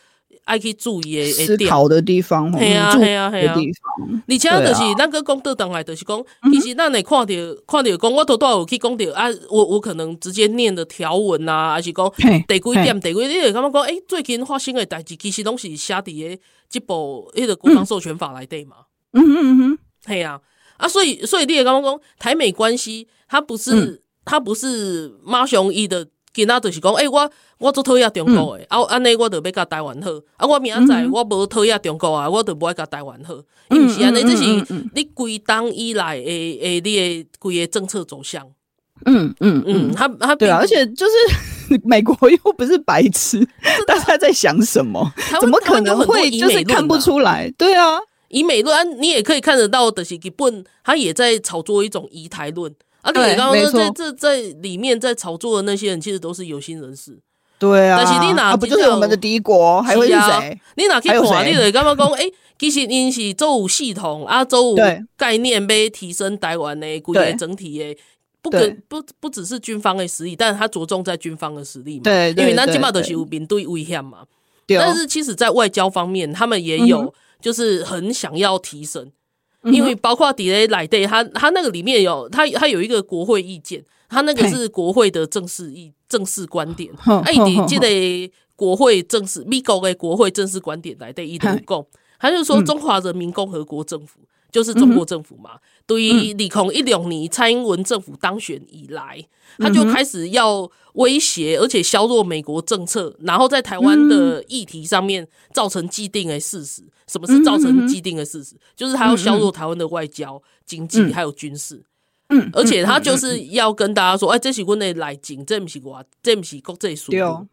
[0.48, 4.24] 爱去注意的思考的地方，嘿啊嘿啊嘿啊地方。
[4.28, 7.34] 而且就是咱个讲倒当来，就是讲，其实咱会看到
[7.68, 12.10] 看到讲，我都都有去讲到啊，我我可能直接念的条文啊，还是讲
[12.48, 18.78] 第几点第几，你会感觉讲，诶，最近发生的代志，其实拢是写伫诶这部迄个国防授权法内底嘛。
[19.12, 20.40] 嗯哼嗯哼，嘿啊
[20.78, 26.08] 啊，所以所以你会感觉讲，台美关系它不是它不是马雄一的。
[26.38, 33.34] 其他就是讲，诶、欸，我我做讨厌中国诶，啊，安尼我就要甲台湾好，啊，我明仔载我无讨厌中国啊，我就无爱甲台湾好，
[33.72, 34.44] 因为是安尼，这是
[34.94, 38.48] 你规党以来诶诶，你诶规个政策走向。
[39.06, 43.44] 嗯嗯嗯，他他对啊，而且就是 美国又不是白痴，
[43.88, 45.12] 大家在想什么？
[45.42, 47.52] 怎么可能会就是看不出来？
[47.58, 47.98] 对啊，
[48.30, 52.74] 以美论，你也可以看得到的是，基本他也在炒作一种疑台论。
[53.08, 57.18] 啊，你，刚刚说在这在里面在炒作的那些人，其实都是有心人士。
[57.58, 59.82] 对啊，但是你哪不就是我们的敌国？
[59.82, 60.60] 还会是谁？
[60.76, 61.48] 你哪可以看？
[61.50, 64.76] 你得刚刚讲，哎，其实因是做有系统啊，做有
[65.16, 67.98] 概念，被提升台湾的国际整体的，
[68.42, 72.04] 不可不不只是军方的实力，但是他着重在军方的实力嘛。
[72.04, 74.20] 对，因为那起码都是有面对危险嘛。
[74.68, 79.12] 但是其实在外交方面，他们也有就是很想要提升。
[79.64, 86.94] 因为包括 delay 来对，他他那个里面有他他有一个国会意见，他那个是国会的正式意正式观点。
[87.26, 91.86] 哎，你记得国会正式美国的国会正式观点来对一点共，
[92.20, 94.20] 他就说中华人民共和国政府
[94.58, 95.52] 就是中国政府嘛。
[95.86, 99.24] 对于李孔一六年蔡英文政府当选以来，
[99.60, 106.82] 他就开始要威胁而且削弱美国政策，然后在台湾的议题上面造成既定的事实。
[107.08, 108.56] 什么是造成既定的事实？
[108.56, 111.84] 嗯、就是他要削弱台湾的外交、嗯、经济还有军事。
[112.30, 117.12] 嗯，而且他就是要跟大家说，哎，这是我的内情，这不是我，这不是国际事务。
[117.12, 117.48] 对，哦、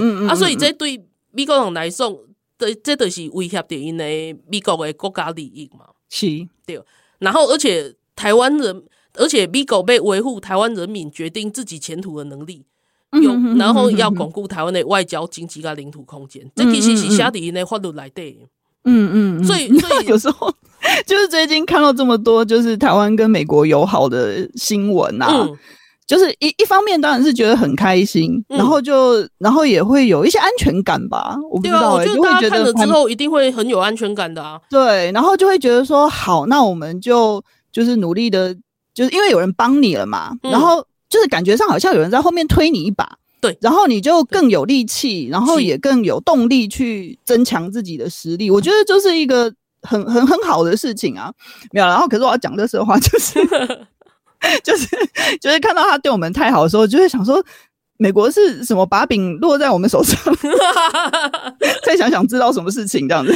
[0.00, 2.26] 嗯、啊，所以这对美国人来说，
[2.58, 4.04] 这这都是威胁到因的
[4.46, 5.86] 美国的国家利益嘛。
[6.12, 6.26] 是，
[6.66, 6.78] 对。
[7.20, 8.82] 然后，而且台湾人，
[9.14, 12.66] 而且 BGO 被维护台湾人民决定自己前途的能力，
[13.12, 16.50] 有、嗯，然后要巩固台湾的外交、经济跟领土空间。
[16.54, 18.22] 这其实是下底因的法律来的。
[18.84, 20.52] 嗯嗯，所以所以 有时候
[21.06, 25.56] 就是最近看到这么多，就是台湾跟美国友好的新闻啊，嗯、
[26.12, 31.34] 就是一一方面当然是觉得很开心，嗯、然后就然后也会有一些安全感吧。
[31.50, 34.60] 我不知道、欸，对啊，我觉得大家看了之后一定会很有安全感的啊。
[34.68, 38.54] 对，然后就会觉得说好，那我们就就是努力的，
[38.92, 43.08] 就是因为有人帮你了嘛，嗯、然后就是感觉上好像有人在后面推你一把。
[43.40, 48.50] 对，然后你就更有力气，然后也更有动力去增强自己的实力。
[48.50, 51.32] 我觉得就是一个很很很好的事情啊。
[51.72, 53.40] 没有，然后可是我要讲的实话就是，
[54.62, 54.86] 就是
[55.40, 57.42] 就是看到他对我们太好的时候，就会想说，
[57.96, 60.18] 美国是什么把柄落在我们手上？
[61.84, 63.32] 再想想知道什么事情这样子，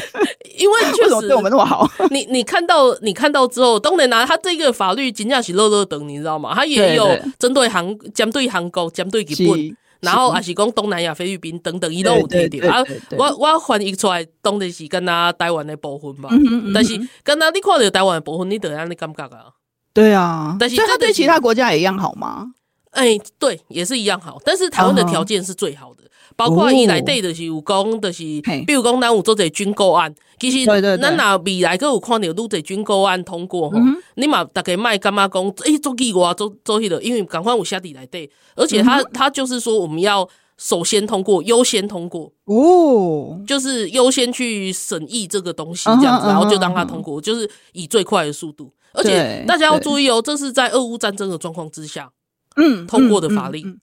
[0.59, 1.89] 因为确实对我们那么好。
[2.11, 6.53] 你你看到你看到之后，东南拿他这个法律真的是乐乐等，你知道吗？
[6.55, 9.77] 他也有针对韩针对韩国针对日本。
[10.01, 12.85] 然后也是讲东南亚、菲律宾等等，伊都有提到啊。
[13.17, 16.29] 我我翻译出来，当然是跟他台湾的部分吧。
[16.31, 19.56] 嗯嗯嗯、但是跟他你看到台湾的部分，你怎样你感觉啊？
[19.97, 22.53] 对啊，但是他对其他国家也一样好吗？
[22.91, 24.39] 哎，对，也是一样好。
[24.45, 26.05] 但是台湾的条件是最好的。
[26.37, 28.23] 包括伊内底就是有讲，就是
[28.67, 33.79] 比如讲咱有做者军购案，其实咱若未来阁有看到愈者军购案通过吼，
[34.17, 35.43] 你嘛大概卖干嘛讲？
[35.65, 40.29] 诶，做几个做做迄个，因为赶快有写伫内底，而且他他就是说我们要
[40.59, 48.71] 首先通过，优先通过哦，就是优先去审议这个东西这样子，然后就让他通过，就是以最快的速度。
[48.97, 52.11] 而且大家要注意哦，这是在俄乌战争的状况之下，
[52.57, 53.79] 嗯，通过的法令。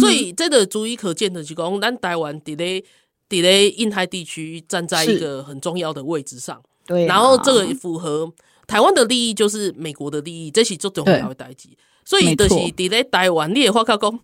[0.00, 2.82] 所以这个足以可见的，就是讲咱台湾伫咧
[3.28, 6.60] 伫咧印太地区站在一个很重要的位置上。
[6.84, 8.32] 对，然后这个符合
[8.66, 11.68] 台湾的利益，就是美国的利益，这是最重要的代志。
[12.04, 14.20] 所以就是伫咧台湾，你也发觉讲，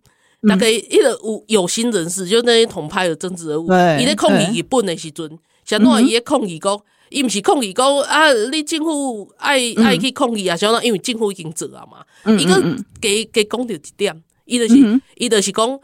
[0.48, 3.66] 大概一个有有心人士，就那些统派的政治人物，
[4.00, 6.76] 伊咧抗议日本的时阵，像那伊咧抗议讲，
[7.12, 12.05] 伊毋是抗议讲啊，你政府爱爱去抗议啊，相当因为政府已经做啊嘛，
[12.38, 12.61] 伊个
[13.01, 14.22] 给给讲着一点。
[14.44, 15.81] 伊就是伊就是讲，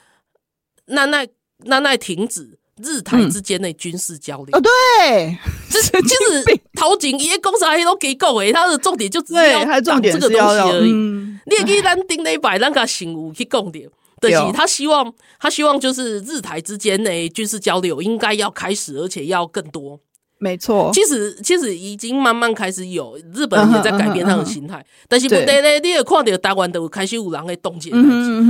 [0.89, 1.27] 咱爱
[1.69, 4.57] 咱爱停止日台之间的军事交流。
[4.57, 5.39] 哦，对，
[5.71, 10.91] 这其实 头前伊个讲啥伊都给讲诶，他的重点就只是要讲这个东西而已。
[10.91, 13.89] 你也可以咱顶礼拜咱个新闻去讲点，
[14.21, 19.99] 就是他希望他希望就是日台之间的军事交流应该要开始，而且要更多。
[20.41, 25.61] 没错，其实其实已经慢慢开始有日本人也在改变他的心态，但是不对。
[25.61, 27.91] 嘞，你也看到台湾都开始有人会冻结，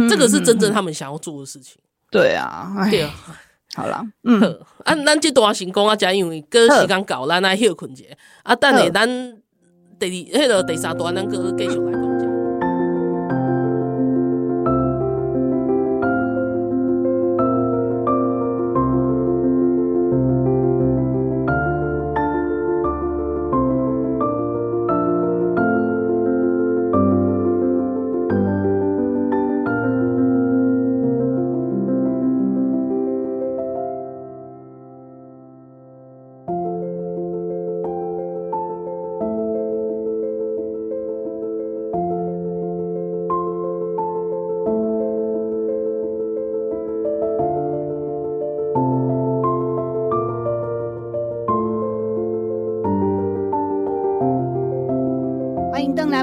[0.08, 1.76] 这个是真正他们想要做的事情。
[2.10, 3.10] 对啊，对啊，
[3.74, 4.42] 好了， 嗯，
[4.84, 8.04] 啊，咱这段先讲啊，讲因为哥时间到，咱来休困一下，
[8.42, 9.08] 啊，等下咱
[9.98, 12.07] 第二、迄个第三段，咱哥继续来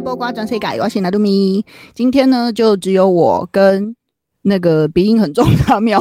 [0.06, 0.12] 讲。
[0.12, 1.66] 播瓜转世改，我是拿杜咪。
[1.96, 3.96] 今天呢，就只有我跟
[4.44, 6.00] 那个鼻音很重的阿妙，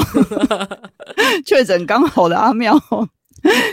[1.46, 2.78] 确诊刚好的阿妙，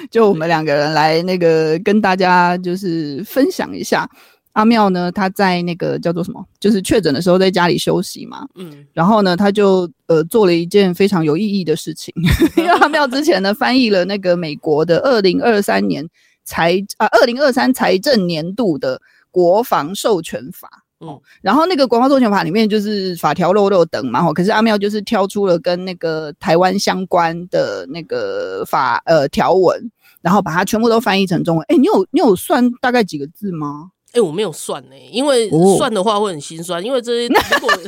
[0.10, 4.10] 就我们两个人来那个跟大家就是分享一下。
[4.54, 8.48] 阿妙呢，他在那个叫做什么，就是确诊的时候在家里休息嘛。
[8.56, 12.14] 嗯，然后呢，他就呃做了一件非常有意义的事情，
[12.56, 16.06] 因为阿妙之前呢翻译了那个美国的二零二三年
[16.46, 19.02] 财啊二零二三财政年度的。
[19.32, 20.70] 国防授权法，
[21.00, 31.66] 哦，然后那个国防授权法里面就是法条漏漏等嘛，吼，可是阿妙就是挑出了跟那个台湾相关的那个法呃条文，然后把它全部都翻译成中文。
[31.70, 33.92] 哎，你有你有算大概几个字吗？
[34.14, 37.72] 哎，我没有算呢，因为算的话会很心酸，因为这些如果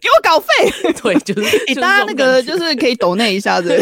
[0.00, 3.80] 给我稿费， 对，就是 大家那个就是可以抖内一下子，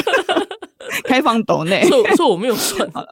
[1.05, 3.09] 开放抖内，所以所以我没有算好了。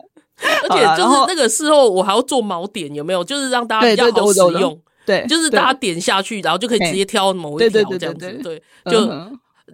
[0.69, 3.23] 而且就是那个事后，我还要做锚点，有没有？
[3.25, 4.79] 就是让大家比较好使用。
[5.07, 8.41] 对，就是大家点下去，然后就可以直接挑某一条这样子。
[8.43, 9.01] 对，就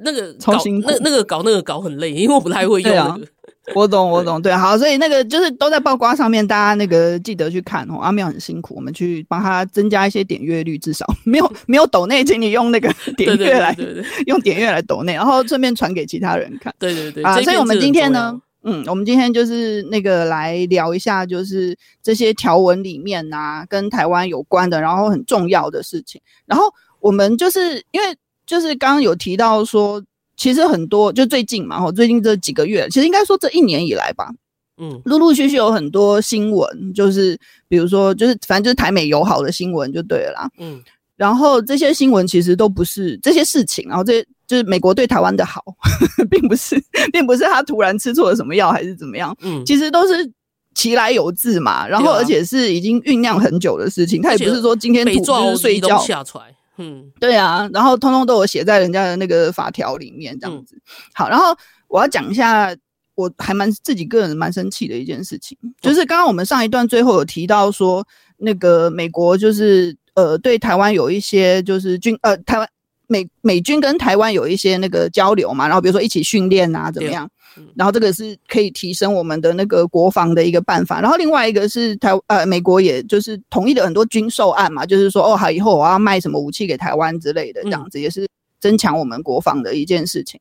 [0.02, 0.52] 那个搞
[0.82, 3.26] 那那个搞那个搞很累，因为我不太会用那个。
[3.74, 4.40] 我懂，我懂。
[4.40, 7.98] 对，好，所以那个就是都在曝光上面，大家那个记得去看哦。
[8.00, 13.76] 阿妙很辛苦，我们去帮他增加一些点阅率，至少没有没有抖内，请你用那个点阅来
[14.26, 16.72] 用点阅来抖内，然后顺便传给其他人看。
[16.78, 17.24] 对对对。
[17.24, 18.40] 啊，所以我们今天呢。
[18.68, 26.20] 嗯，我们今天就是那个来聊一下，就是这些条文里面啊，跟台湾有关的，然后很重要的事情。
[26.46, 26.64] 然后
[26.98, 30.02] 我们就是因为就是刚刚有提到说，
[30.36, 34.32] 其实很多就最近嘛，哈，最近这几个月，其实应该说这一年以来吧，
[34.78, 37.38] 嗯，陆陆续续有很多新闻，就是
[37.68, 40.82] 比如说就是反正就是台美友好的新闻就对了啦，嗯，
[41.14, 44.26] 然后这些新闻其实都不是这些事情，然后这些。
[44.47, 45.62] 就是美国对台湾的好，
[46.30, 46.80] 并不是，
[47.12, 50.30] 并不是他突然吃错了什么药还是怎么样，嗯，其实都是
[50.74, 51.86] 其来有自嘛。
[51.88, 56.44] 然后，而且是已经酝酿很久的事情，他也不是说今天吐就是睡觉下出来，
[56.78, 60.80] 嗯，对啊，然后通通都有写在人家的那个法条里面，这样子。
[61.12, 61.57] 好，然后
[61.88, 62.72] 我要讲一下，
[63.16, 72.68] 我还蛮自己个人蛮生气的一件事情，就是刚刚我们上一段最后有提到说，那个美国就是呃对台湾有一些就是军呃台湾。
[73.07, 77.28] 美美军跟台湾有一些那个交流嘛，然后比如说一起训练啊，怎么样？
[77.74, 81.00] 然后这个是可以提升我们的那个国防的一个办法。
[81.00, 88.28] 然后另外一个是台呃美国也就是同意了很多军售案嘛，就是说哦好，以后我要卖什么武器给台湾之类的，这样子也是
[88.61, 90.38] 增强我们国防的一件事情。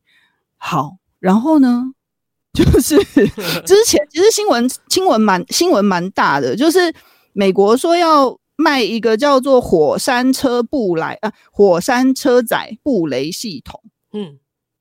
[0.58, 1.84] 好，然后呢，
[2.52, 2.96] 就是
[3.64, 6.92] 之前其实新闻新闻蛮新闻蛮大的，就是
[7.32, 8.38] 美国说要。
[8.56, 13.82] 卖一个叫做火山车布雷啊，火山车载布雷系统，
[14.12, 14.38] 嗯，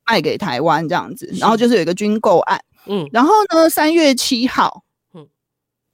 [0.07, 5.27] 卖给台湾这样子，然后就是有一个军购案，嗯，然后呢，三月七号，嗯，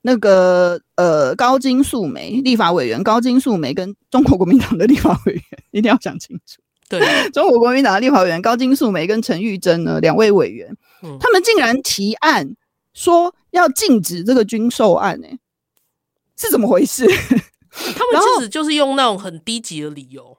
[0.02, 7.00] 那个呃高金素梅立法委员高金素梅跟中国国民党的立法委员 一定要讲清楚，对，
[7.34, 12.56] 中国国民党的立法委员高金素梅跟陈玉珍呢两位委员，嗯，他们竟然提案
[12.94, 15.40] 说要禁止这个军售案，欸，哎，
[16.38, 17.08] 是怎么回事？
[17.72, 20.38] 他们其实就是用那种很低级的理由，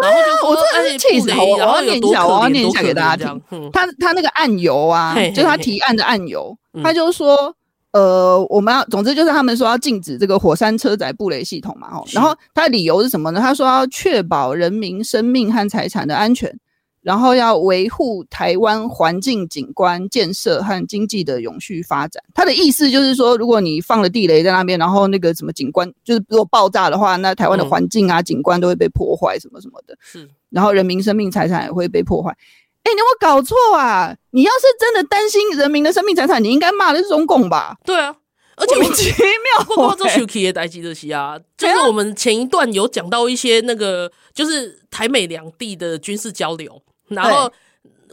[0.00, 3.70] 然后就说：“我真的是气死我！”然后念一下，我要念一下给大家听。
[3.72, 7.54] 他他那个案由啊，就是他提案的案由，他就说
[7.92, 13.40] ：“呃，我们要，总之就是他们说要禁止这个火山车载布雷系统嘛。”然后他的理由是什么呢？
[13.40, 16.58] 他说要确保人民生命和财产的安全。
[17.02, 22.22] 然后要维护台湾环境景观建设和经济的永续发展。
[22.34, 29.96] 他的意思就是说，如果你放了地雷在那边，然后那个什么景观，就是如果爆炸的话，那台湾的环境啊、景观都会被破坏，什么什么的。
[30.02, 32.30] 是，然后人民生命财产也会被破坏。
[32.82, 34.14] 哎，你有没有搞错啊？
[34.30, 37.76] 你要是真的担心人民的生命财产，你应该骂的是中共吧？
[37.84, 38.14] 对啊，
[38.56, 46.82] 而且莫名其妙，不过这手机也待机的是啊， 就是我们前一段有讲到一些那个，就是台美两地的军事交流。
[47.10, 47.52] 然后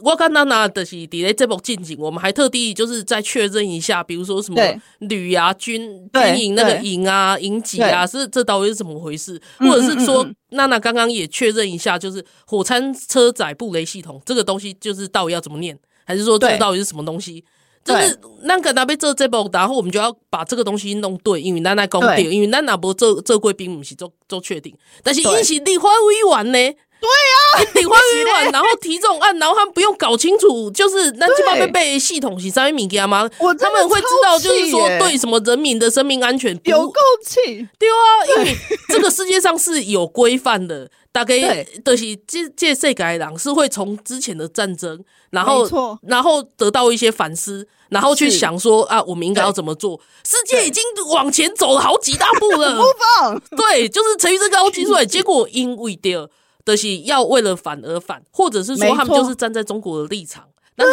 [0.00, 4.62] 我看娜娜的是底咧这部进景，我们还特地就是再确认一下，比如说什么
[5.00, 9.40] 旅啊军军营那个营啊营级啊，是这到底是怎么回事？
[9.58, 15.76] 或者是说娜娜刚刚也确认一下，就是火餐车载布雷系统这个东西，就是到底要怎么念？
[16.04, 17.44] 还是说这到底是什么东西？
[17.84, 26.78] 就是那个那边做这部，然后我们就要把这个东西弄对，因为娜娜讲对，因为娜娜不做做贵宾，不是做做确定，但是引起立法委员呢？
[27.00, 33.28] 对呀、啊，顶花委员，然后提这种案，然后他们不用搞清楚，就是那鸡巴被背系统洗三米给他吗？
[33.58, 38.56] 他们会知道，就是说对什么人民的生命安全有够气，对啊，因为
[38.88, 45.68] 这个世界上是有规范的，大概都是这这世界人是会从之前的战争，然后
[46.02, 50.00] 然后得到一些反思，然后去想说啊，我们应该要怎么做？
[50.26, 50.82] 世界已经
[51.12, 52.76] 往前走了好几大步了，
[53.56, 56.28] 对，就是陈玉珍刚刚提出来，结果因为掉。
[56.76, 60.44] 就是要为了反而反，或者是说他们就是站在中国的立场，
[60.76, 60.84] 那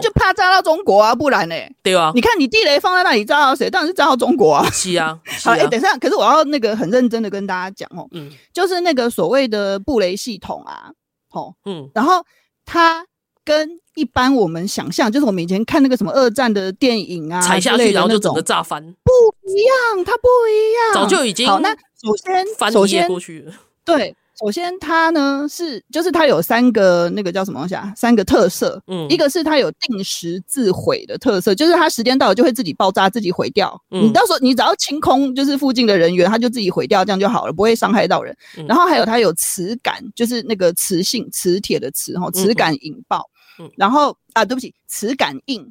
[0.00, 1.54] 就怕炸到中国啊，不然呢？
[1.82, 3.70] 对啊，你看你地雷放在那里，炸到谁？
[3.70, 4.68] 当然是炸到中国啊。
[4.74, 10.90] 是啊，好，哎，等一下，可是我要那个很认真的跟大家讲哦，嗯，就是那个所谓的布雷系统啊，
[11.32, 12.24] 哦，嗯，然后
[12.64, 13.06] 它
[13.44, 21.60] 跟一般我们想象，就是我们以前看那个什么二战的电影啊，踩下去然后就整个炸翻，不一样，它不一样，早就已经好。
[21.60, 23.52] 那首先，翻首先过去了，
[23.84, 24.14] 对。
[24.38, 27.92] 首先，它呢是，就是它有三个那个叫什么东西啊？
[27.96, 33.80] 三个特色，嗯，一个是它有定时自毁的特色，就是它时间到了就会自己爆炸、自己毁掉。
[33.90, 38.36] 嗯，你到时候你只要清空，就是附近的人员，它就自己毁掉，这样就好了，不会伤害到人。
[38.58, 43.24] 嗯，然后还有它有磁感，就是那个磁性、磁铁的磁哈，磁感引爆。
[43.58, 45.66] 嗯，然后啊，对不起，磁感应，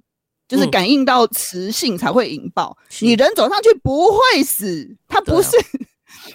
[0.47, 2.75] 就是感应到磁性才会引爆。
[2.79, 5.51] 嗯，你人走上去不会死，它不是。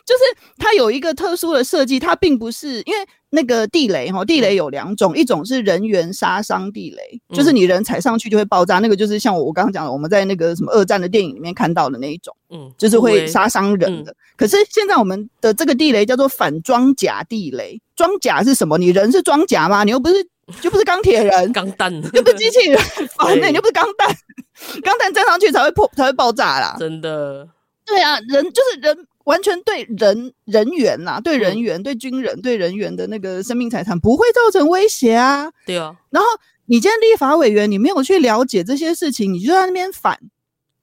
[0.05, 0.23] 就是
[0.59, 14.14] 它有一个特殊的设计，它并不是因为那个地雷哈，地雷有两种，一种是人员杀伤地雷，就是你人踩上去就会爆炸，那个就是像我我刚刚讲的，我们在那个什么二战的电影里面看到的那一种，嗯，就是会杀伤人的。
[14.37, 18.77] 可是现在我们的这个地雷叫做反装甲地雷，装甲是什么？
[18.79, 19.85] 你人是装甲吗？
[19.85, 20.27] 你又不是，
[20.61, 22.81] 就不是钢铁人， 钢弹，又不是机器人，
[23.41, 24.09] 那你又不是钢弹，
[24.83, 26.75] 钢弹站上去才会破，才会爆炸啦。
[26.79, 27.47] 真的，
[27.87, 29.07] 对啊，人就是人。
[29.31, 35.51] 完全对人人员呐、啊，对人员、嗯、对军人、对人员的那个生命财产不会造成威胁啊。
[35.64, 35.95] 对啊。
[36.11, 36.28] 然后
[36.66, 40.18] 你今天立法委员，你没有去了解这些事情，你就在那边反，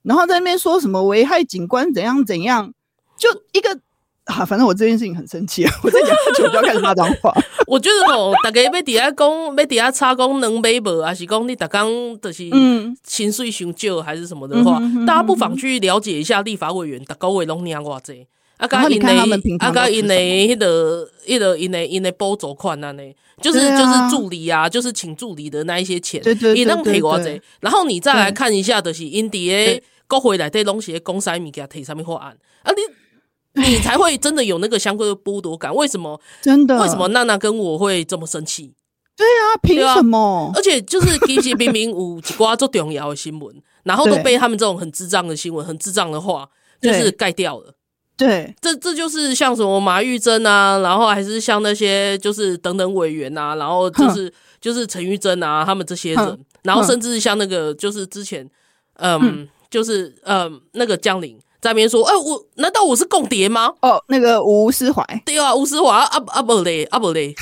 [0.03, 2.73] 然后在那边说什么危害警官怎样怎样，
[3.17, 3.77] 就一个
[4.23, 7.33] 啊，反正我这件事情很生气 啊，我在讲就不要开始骂脏话。
[7.65, 11.89] 我觉得吼，大家要底下讲，要底下插讲能买无，还是讲你大刚
[12.21, 18.27] 就是嗯，薪水上少还是什么的话，嗯、大家不妨去了解一下立法委员，大高位拢领偌济。
[18.57, 19.13] 啊，刚因为
[19.59, 23.03] 啊，刚因为迄个、迄个、因为因为补助款啊，呢，
[23.41, 26.21] 就是就是助理啊，就是请助理的那一些钱，
[26.55, 27.39] 也能赔我这。
[27.59, 35.73] 然后你再来看一下，就是因地诶国会内底拢是公司物件提上面法案啊，你你才会真的有那个相关的剥夺感。
[35.75, 36.19] 为什么？
[36.41, 36.81] 真的？
[36.81, 38.73] 为什么娜娜跟我会这么生气？
[39.15, 40.51] 对啊，凭什么？
[40.55, 46.49] 而且就是其实明明有一挂做重要的新闻，然后都被他们这种很智障的新闻、很智障的话，
[46.81, 47.73] 就是盖掉了。
[48.17, 58.49] 对，这这就是像什么马玉珍啊，然后还是像那些就是等等委员啊，然后就是就是陈玉珍啊，他们这些人，然后甚至像那个就是之前，
[58.95, 63.71] 嗯，就是嗯那个江玲在那边说，哎，我难道我是共谍吗？
[63.81, 67.35] 哦，那个吴思怀，对啊，吴思怀啊啊不嘞啊不嘞。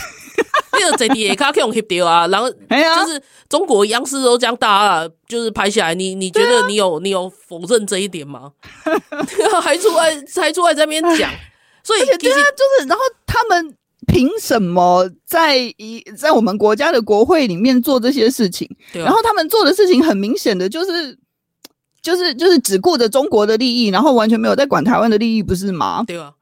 [0.74, 5.96] 那个在底下可以用翕掉啊，然后就是中国央视都这样大啊，就是拍下来。
[5.96, 8.52] 你你觉得你有你有否认这一点吗？
[9.62, 11.32] 还出来还出来在那边讲，
[11.84, 13.76] 所以对啊，就是然后他们
[14.08, 18.70] 凭什么在一在我们国家的国会里面做这些事情？
[18.94, 21.18] 然后他们做的事情很明显的就是
[22.02, 26.04] 就是就是只顾着中国的利益，然后完全没有在管台湾的利益，不是吗？
[26.06, 26.34] 对啊。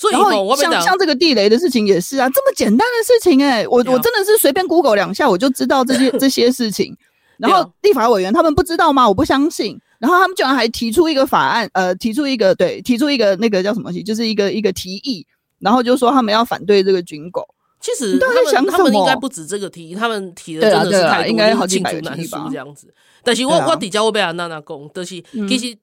[0.00, 6.96] 所以然后像像这个地雷的事情也是啊，这么简单的事情哎、欸，我我真的是随便 Google 两下我就知道这些 这些事情。
[7.36, 9.06] 然后立法委员他们不知道吗？
[9.06, 9.78] 我不相信。
[9.98, 15.26] 然后他们居然还提出一个法案，呃，提出一个对，提出一个那个叫什么就是一个一个提议，
[15.58, 17.46] 然后就说他们要反对这个军狗。
[17.78, 18.26] 其实他
[18.62, 22.92] 们他们应该不止这个提议，他们提的真的是太多，应该好几百个吧这样子。
[23.22, 25.76] 但是我我底下我被阿娜娜讲，就是其实。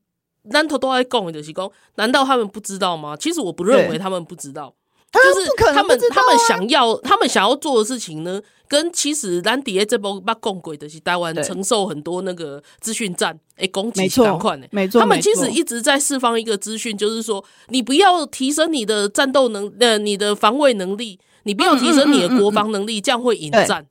[0.49, 3.15] 难头都在供的是讲，难道他们不知道吗？
[3.17, 4.73] 其实我不认为他们不知道，
[5.11, 23.85] 就是他们他们想要他们想要做的事情呢，跟其实兰迪这波把共轨的是台湾承受很多那个资讯战诶攻击情况呢，没错，他们其实一直在释放一个资讯，就是说你不要提升你的战斗能呃你的防卫能力，你不要提升你的国防能力，这样会引战。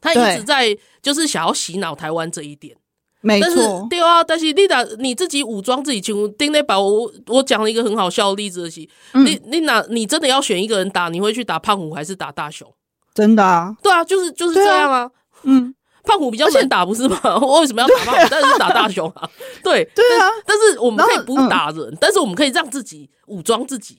[0.00, 2.76] 他一直在就是想要洗脑台湾这一点。
[3.22, 12.70] 没错，但是对啊，但是你打你自己武装自己，就丁内把，我我讲了一个很好笑的例子是，嗯、你你哪你真的要选一个人打，你会去打胖虎还是打大雄？
[13.14, 13.74] 真的啊？
[13.82, 15.00] 对啊，就是就是这样啊。
[15.00, 15.10] 啊
[15.44, 17.20] 嗯，胖虎比较难打不是吗？
[17.40, 18.20] 我为什么要打胖虎？
[18.20, 19.28] 啊、但是打大雄啊？
[19.62, 23.98] 对对啊但，但是我们可以不打人，嗯、但是我们可以让自己武装自己，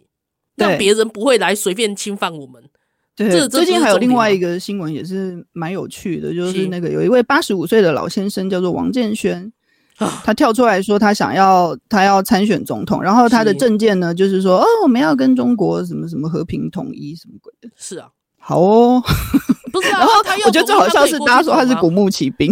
[0.55, 2.61] 让别人不会来随便侵犯我们。
[3.15, 9.51] 对，最近还有另外一个新闻也是蛮有趣的，就是那个有一位八十五岁的老先生叫做王建轩，
[10.23, 17.69] 他跳出来说他想要他要参选总统，然后他的政见呢就是说哦，我们要跟中国什么什么和平统一什么鬼的。
[17.75, 18.09] 是啊，
[18.39, 19.03] 好哦，
[19.71, 20.13] 不是啊， 然后
[20.45, 22.51] 我觉得最好笑是大家说他是古墓奇兵，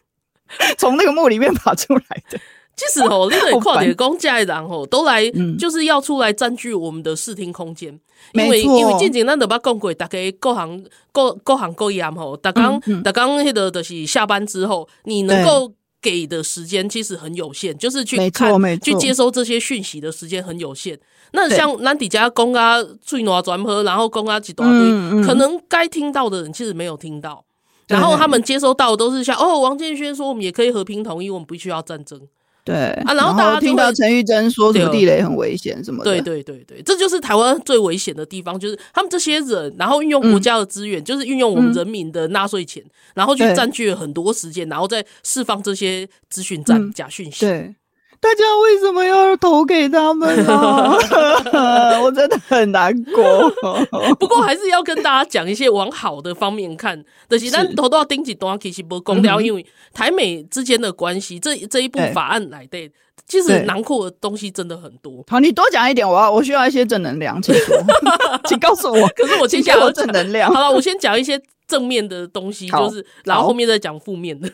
[0.76, 2.38] 从那个墓里面爬出来的。
[2.78, 7.92] 其实哦， 那个跨点公家的人吼都来，就是要出来占据我们的视听空间，
[8.32, 20.96] 因为因为渐渐咱都把讲过，大家各行各各行各业吼，大刚大刚那个就是下班之后，你能够给的时间其实很有限，就是去看去接收这些讯息的时间很有限。
[21.32, 27.44] 那像南底下公啊，最暖转喝，然后公啊几多堆，可能该听到的人其实没有听到，
[27.88, 32.20] 然后他们接收到的都是像哦，王建轩说我们也可以和平统一，我们不需要战争。
[32.68, 32.76] 对。
[33.04, 47.46] 啊，然后大家听到陈玉珍说什么地雷很危险什么的，对对对对，这就是台湾最危险的地方，就是他们这些人，然后运用国家的资源，嗯、就是运用我们人民的纳税钱，嗯、然后去占据了很多时间，然后再释放这些资讯战、嗯、假讯息。
[47.46, 47.74] 对。
[48.20, 50.98] 大家为什么要投给他们呢？
[52.02, 53.48] 我真的很难过。
[54.18, 57.04] 不过还是要跟大家讲一些往好的方面看。
[57.28, 62.90] 就是咱头都要顶几段，其实不公掉，因为台美之间的关系，这这一部法案来的，
[63.26, 65.24] 其实囊括的东西真的很多。
[65.28, 67.76] 好，你多讲一点，我要我需要一些正能量，请说，
[68.48, 69.08] 请告诉我。
[69.08, 70.52] 可是我先讲正能量。
[70.52, 74.50] 好了，我先讲一些正面的东西，就是然后后面再讲负面的。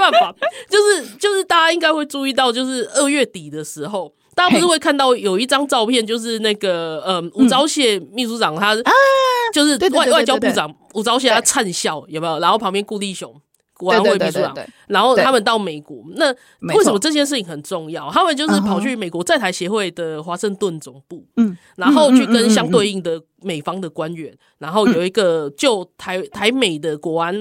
[0.00, 0.34] 没办法，
[0.68, 8.74] 就是就是大家应该会注意到，就是二月底的时候，大家不是会看到有一张照片，就是那个呃吴钊燮秘书长他
[9.52, 12.38] 就是外外交部长吴钊燮他灿笑有没有？
[12.38, 13.34] 然后旁边顾立雄
[13.74, 14.54] 国安会秘书长，
[14.88, 16.30] 然后他们到美国，那
[16.74, 18.10] 为什么这件事情很重要？
[18.10, 27.34] 他们就是跑去美国在台协会的华盛顿总部，嗯，然后去跟相对应的美方的官员，然后有一个就台台美的国安。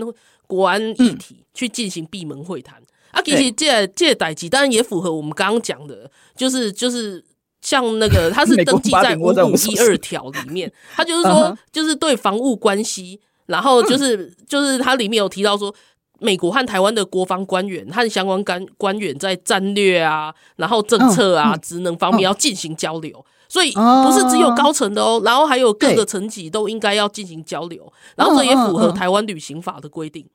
[0.50, 7.24] 国安议题去进行闭门会谈、嗯、啊，其实这这代际当然也符合我们刚刚讲的，就是就是
[7.62, 15.72] 像那个他是 登记在五五一二条里面，他就是说就是对防务关系，然后就是就是他里面有提到说，
[16.20, 30.26] 美国和台湾的国防官员和相关官官员在战略啊，然后政策啊、职能方面要进行交流，所以不是只有高层的哦，然后还有各个层级都应该要进行交流，然后这也符合台湾旅行法的规定。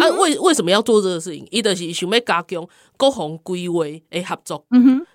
[0.00, 1.46] 啊，为为什么要做这个事情？
[1.50, 2.66] 伊就是想要加强
[2.96, 4.64] 各方规划的合作，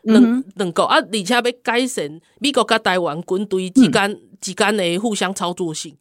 [0.03, 5.95] 能能够啊，而且要改善美国甲台湾军队之间、嗯、之间的互相操作性。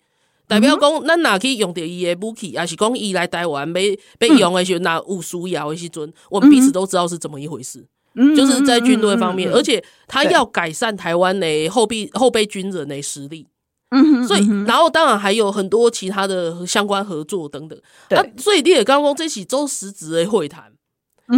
[0.49, 7.85] 代表讲，咱若去用着伊的武器，还是讲伊来台湾被被用的时候，那有需要的时阵，我们彼此都知道是怎么一回事。
[8.15, 13.47] 嗯，就是在军队方面，而且他要改善台湾的后备后备军人的实力。
[13.91, 17.81] 嗯，所以，然后当然还有很多其他的相关合作等等。
[18.09, 20.73] 对，所以你也刚刚这起周十子的会谈，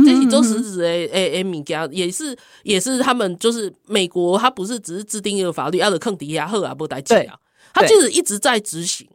[0.05, 7.37] 这起周十子的诶诶物件也是也是他们就是美国，他不是只是制定一个法律，要的坑底下喝啊不带劲啊，
[7.75, 9.07] 他就是一直在执行。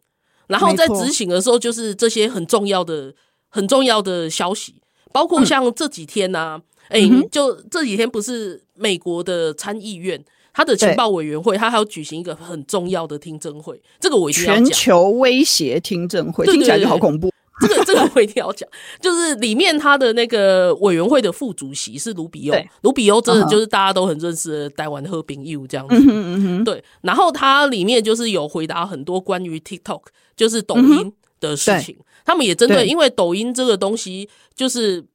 [0.46, 3.16] 然后在执行的时候，就是这些很重要的
[3.50, 4.76] 很重要的消息，
[5.12, 10.24] 包括像这几天呐，诶，就这几天不是美国的参议院。
[10.54, 14.66] 他的情报委员会，他还要举行一个很重要的听证会，这个我一定要讲。
[14.66, 17.32] 全球威胁听证会听起来就好恐怖。
[17.62, 18.68] 这个这个我一定要讲，
[19.00, 26.64] 就是里面他的那个委员会的副主席是卢比欧，卢比欧真的就是大家都很认识的台湾和平 you 这样子。
[26.64, 26.84] 对。
[27.02, 30.02] 然后他里面就是有回答很多关于 TikTok，
[30.36, 31.96] 就是抖音的事情。
[32.26, 35.06] 他们也针对，因为抖音这个东西，就是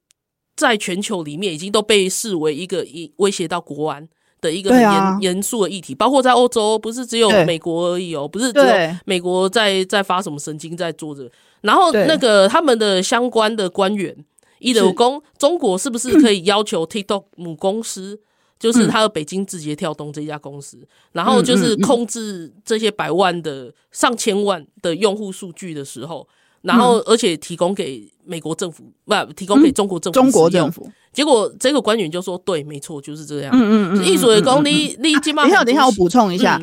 [0.56, 4.08] 在全球里面已经都被视为一个一威胁到国安。
[4.40, 11.30] 的一个很严严肃的议题，包括在欧洲，不是只有美国而已哦，不是只有美国在在发什么神经在做着。
[11.62, 14.14] 然后那个他们的相关的官员，
[14.60, 18.20] 伊德公，中国是不是可以要求 TikTok 母公司，
[18.60, 20.78] 就是他的北京字节跳动这家公司，
[21.12, 26.28] 然后就是控制这些百万的上千万的用户数据的时候，
[26.62, 30.88] 然后而且提供给美国政府，不提供给中国政府，中国政府。
[31.18, 36.62] 结果这个官员就说：“对，没错，就是这样。”嗯嗯嗯，艺术的功力，你你等一下，等一下，我补充一下，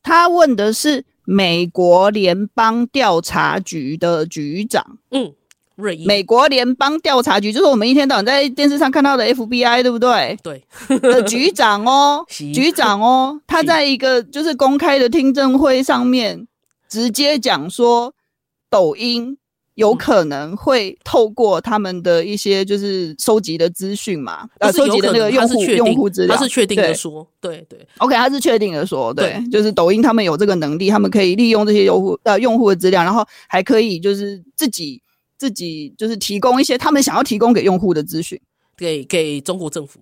[0.00, 4.98] 他问的是美国联邦调查局的局长。
[5.10, 5.32] 嗯，
[5.74, 6.04] 瑞。
[6.06, 10.38] 美国联邦调查局就是我们一天到晚在电视上看到的 FBI，对不对？
[10.40, 10.62] 对。
[11.00, 16.46] 的局长哦， 局长哦， 他在一个就是公开的听证会上面
[16.88, 18.14] 直接讲说，
[18.70, 19.36] 抖音。
[19.76, 35.00] 有可能会透过他们的一些就是收集的资讯嘛，呃，收集的那个用户用户资料，他是确定的说，对对，对，OK，他是确定的说，对，对，就是抖音他们有这个能力，他们可以利用这些用户呃用户的资料，然后还可以就是自己
[35.38, 38.40] 自己就是提供一些他们想要提供给用户的资讯，
[38.76, 40.00] 给给中国政府，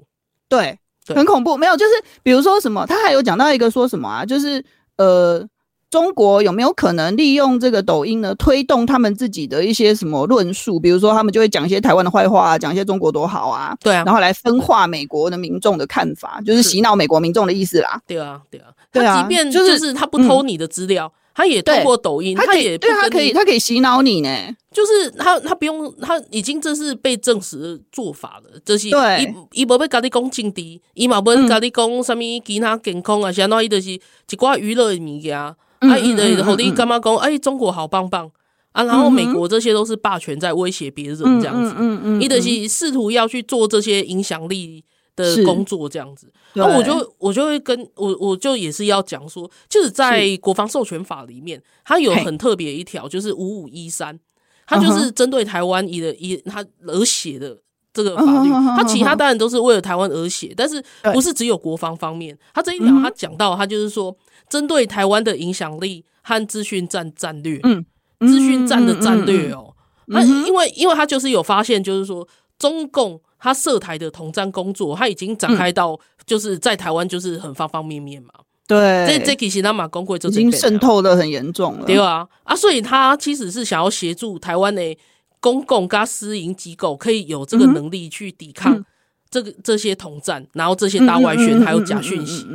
[0.48, 4.64] 对，对，很恐怖，没有，就是比如说什么，他还有讲到一个说什么啊，就是
[4.98, 5.44] 呃。
[5.94, 10.80] 中国有没有可能利用这个抖音呢，推动他们自己的一些什么论述？
[10.80, 18.02] 比如说，他们就会讲一些台湾的坏话啊，讲一些中国多好啊，对啊，然后来分化美国的民众的看法，就是洗脑美国民众的意思啦。
[18.08, 19.14] 对啊，对啊，对啊。
[19.18, 24.28] 他即便就是他不偷你的资料，嗯、他也通过抖音，他也对他可以，他可以洗脑你呢。
[24.72, 28.58] 就是他，他不用，他已经这是被证实的做法了。
[28.64, 29.22] 就是对，
[29.52, 30.60] 伊伊无要跟你讲政治，
[30.94, 34.00] 伊嘛无要跟你讲什么其他健康啊，相当于就是一
[34.36, 35.54] 寡娱乐的物件。
[35.90, 37.16] 啊，伊的后你干嘛讲？
[37.16, 38.30] 哎，中国好棒棒。
[38.72, 38.82] 啊！
[38.82, 46.26] 然后美国这些都是霸权在威胁别人这样子，嗯嗯，伊的是试图要去做这些影响力的工作这样子。
[46.54, 54.18] 那我就我就会跟我我就也是要讲说，就是在国防授权法里面，它有很特别一条，就是五五一三，
[54.66, 57.56] 它就是针对台湾以的以它而写的
[57.94, 58.50] 这个法律。
[58.50, 60.84] 它其他当然都是为了台湾而写，但是
[61.14, 62.36] 不是只有国防方面。
[62.52, 64.14] 他这一条他讲到，他就是说。
[64.46, 67.84] 针对台湾的影响力和资讯战战略，嗯，
[68.20, 69.74] 资讯战的战略哦，
[70.06, 72.28] 那、因为因为他就是有发现，就是说
[72.58, 78.28] 中共他涉台的统战工作，他已经展开到就是在台湾就是很方方面面嘛，
[78.68, 84.82] 对，这这其实他马公会就已经渗透的很严重了，对啊，啊，所以他其实是想要协助台湾的
[85.44, 88.74] 公共跟私营机构可以有这个能力去抵抗。
[88.74, 88.84] 嗯
[89.30, 92.46] 这个这些统战，然后这些大外宣，还有假讯息，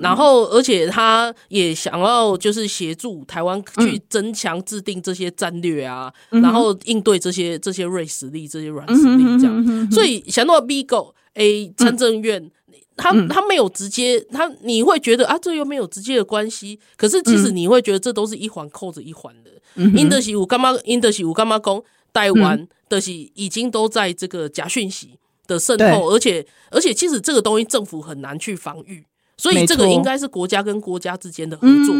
[0.00, 9.90] 然后而且他也想要就是协助台湾去增强制定这些战略啊，然后应对这些这些锐实力、这些软实力这样。
[9.90, 12.50] 所以想到 Bigo A 参政院，
[12.96, 16.80] 他他没有直接，他你会觉得啊，这又没有直接的关系。
[16.96, 19.50] 可是其实你会觉得这都是一环扣着一环的。
[19.76, 20.72] 因的是我干嘛？
[20.84, 21.82] 因的是我干嘛讲？
[22.14, 25.18] 台湾的是已经都在这个假讯息。
[25.46, 29.04] 的渗透，而且而且，其实这个东西政府很难去防御，
[29.36, 31.94] 所以这个应该是国家跟国家之间的合作。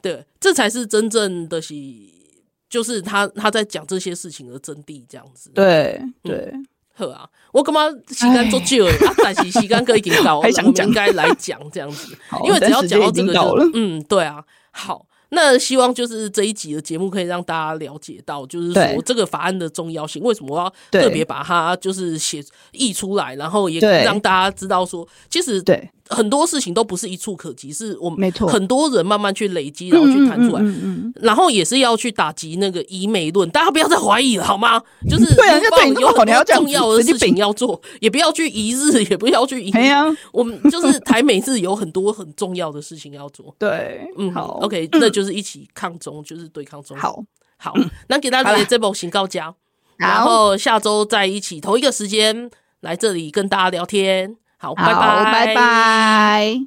[0.00, 1.74] 对，这才是真正的是，
[2.70, 5.50] 就是他他在讲这些事情的真谛，这样子。
[5.52, 6.54] 对对，
[6.94, 9.14] 好啊，我干嘛时间做久了啊？
[9.18, 12.16] 但是时间哥已经到了， 我们应该来讲这样子，
[12.46, 13.40] 因为只要讲到这个就，
[13.74, 15.04] 嗯，对啊，好。
[15.30, 20.22] 那希望就是这一集的节目可以让大家了解到，就是说这个法案的重要性。
[20.22, 25.90] 为什么我要特别把它就是写译出来，然后也让大家知道说，其实对。
[26.08, 30.62] 很多事情都不是一触可及，是我们很多人慢慢去累积，然后去谈出来，
[31.16, 33.48] 然后也是要去打击那个疑美论。
[33.50, 34.82] 大家不要再怀疑了，好吗？
[35.08, 35.58] 就是对啊，
[36.00, 39.72] 有很多重要的事情要做，也不要去一日， 也不要去疑。
[40.32, 43.54] 我们就是台美日有很多很重要的事情要做。
[43.60, 46.96] 对，嗯，好，OK， 那就是一起抗中，就是对抗中。
[46.96, 47.22] 好，
[47.58, 47.74] 好，
[48.08, 49.54] 那给大家这波行告家，
[49.96, 52.50] 然后下周再一起同一个时间
[52.80, 54.36] 来这里跟大家聊天。
[54.58, 56.60] 好，拜拜，拜拜。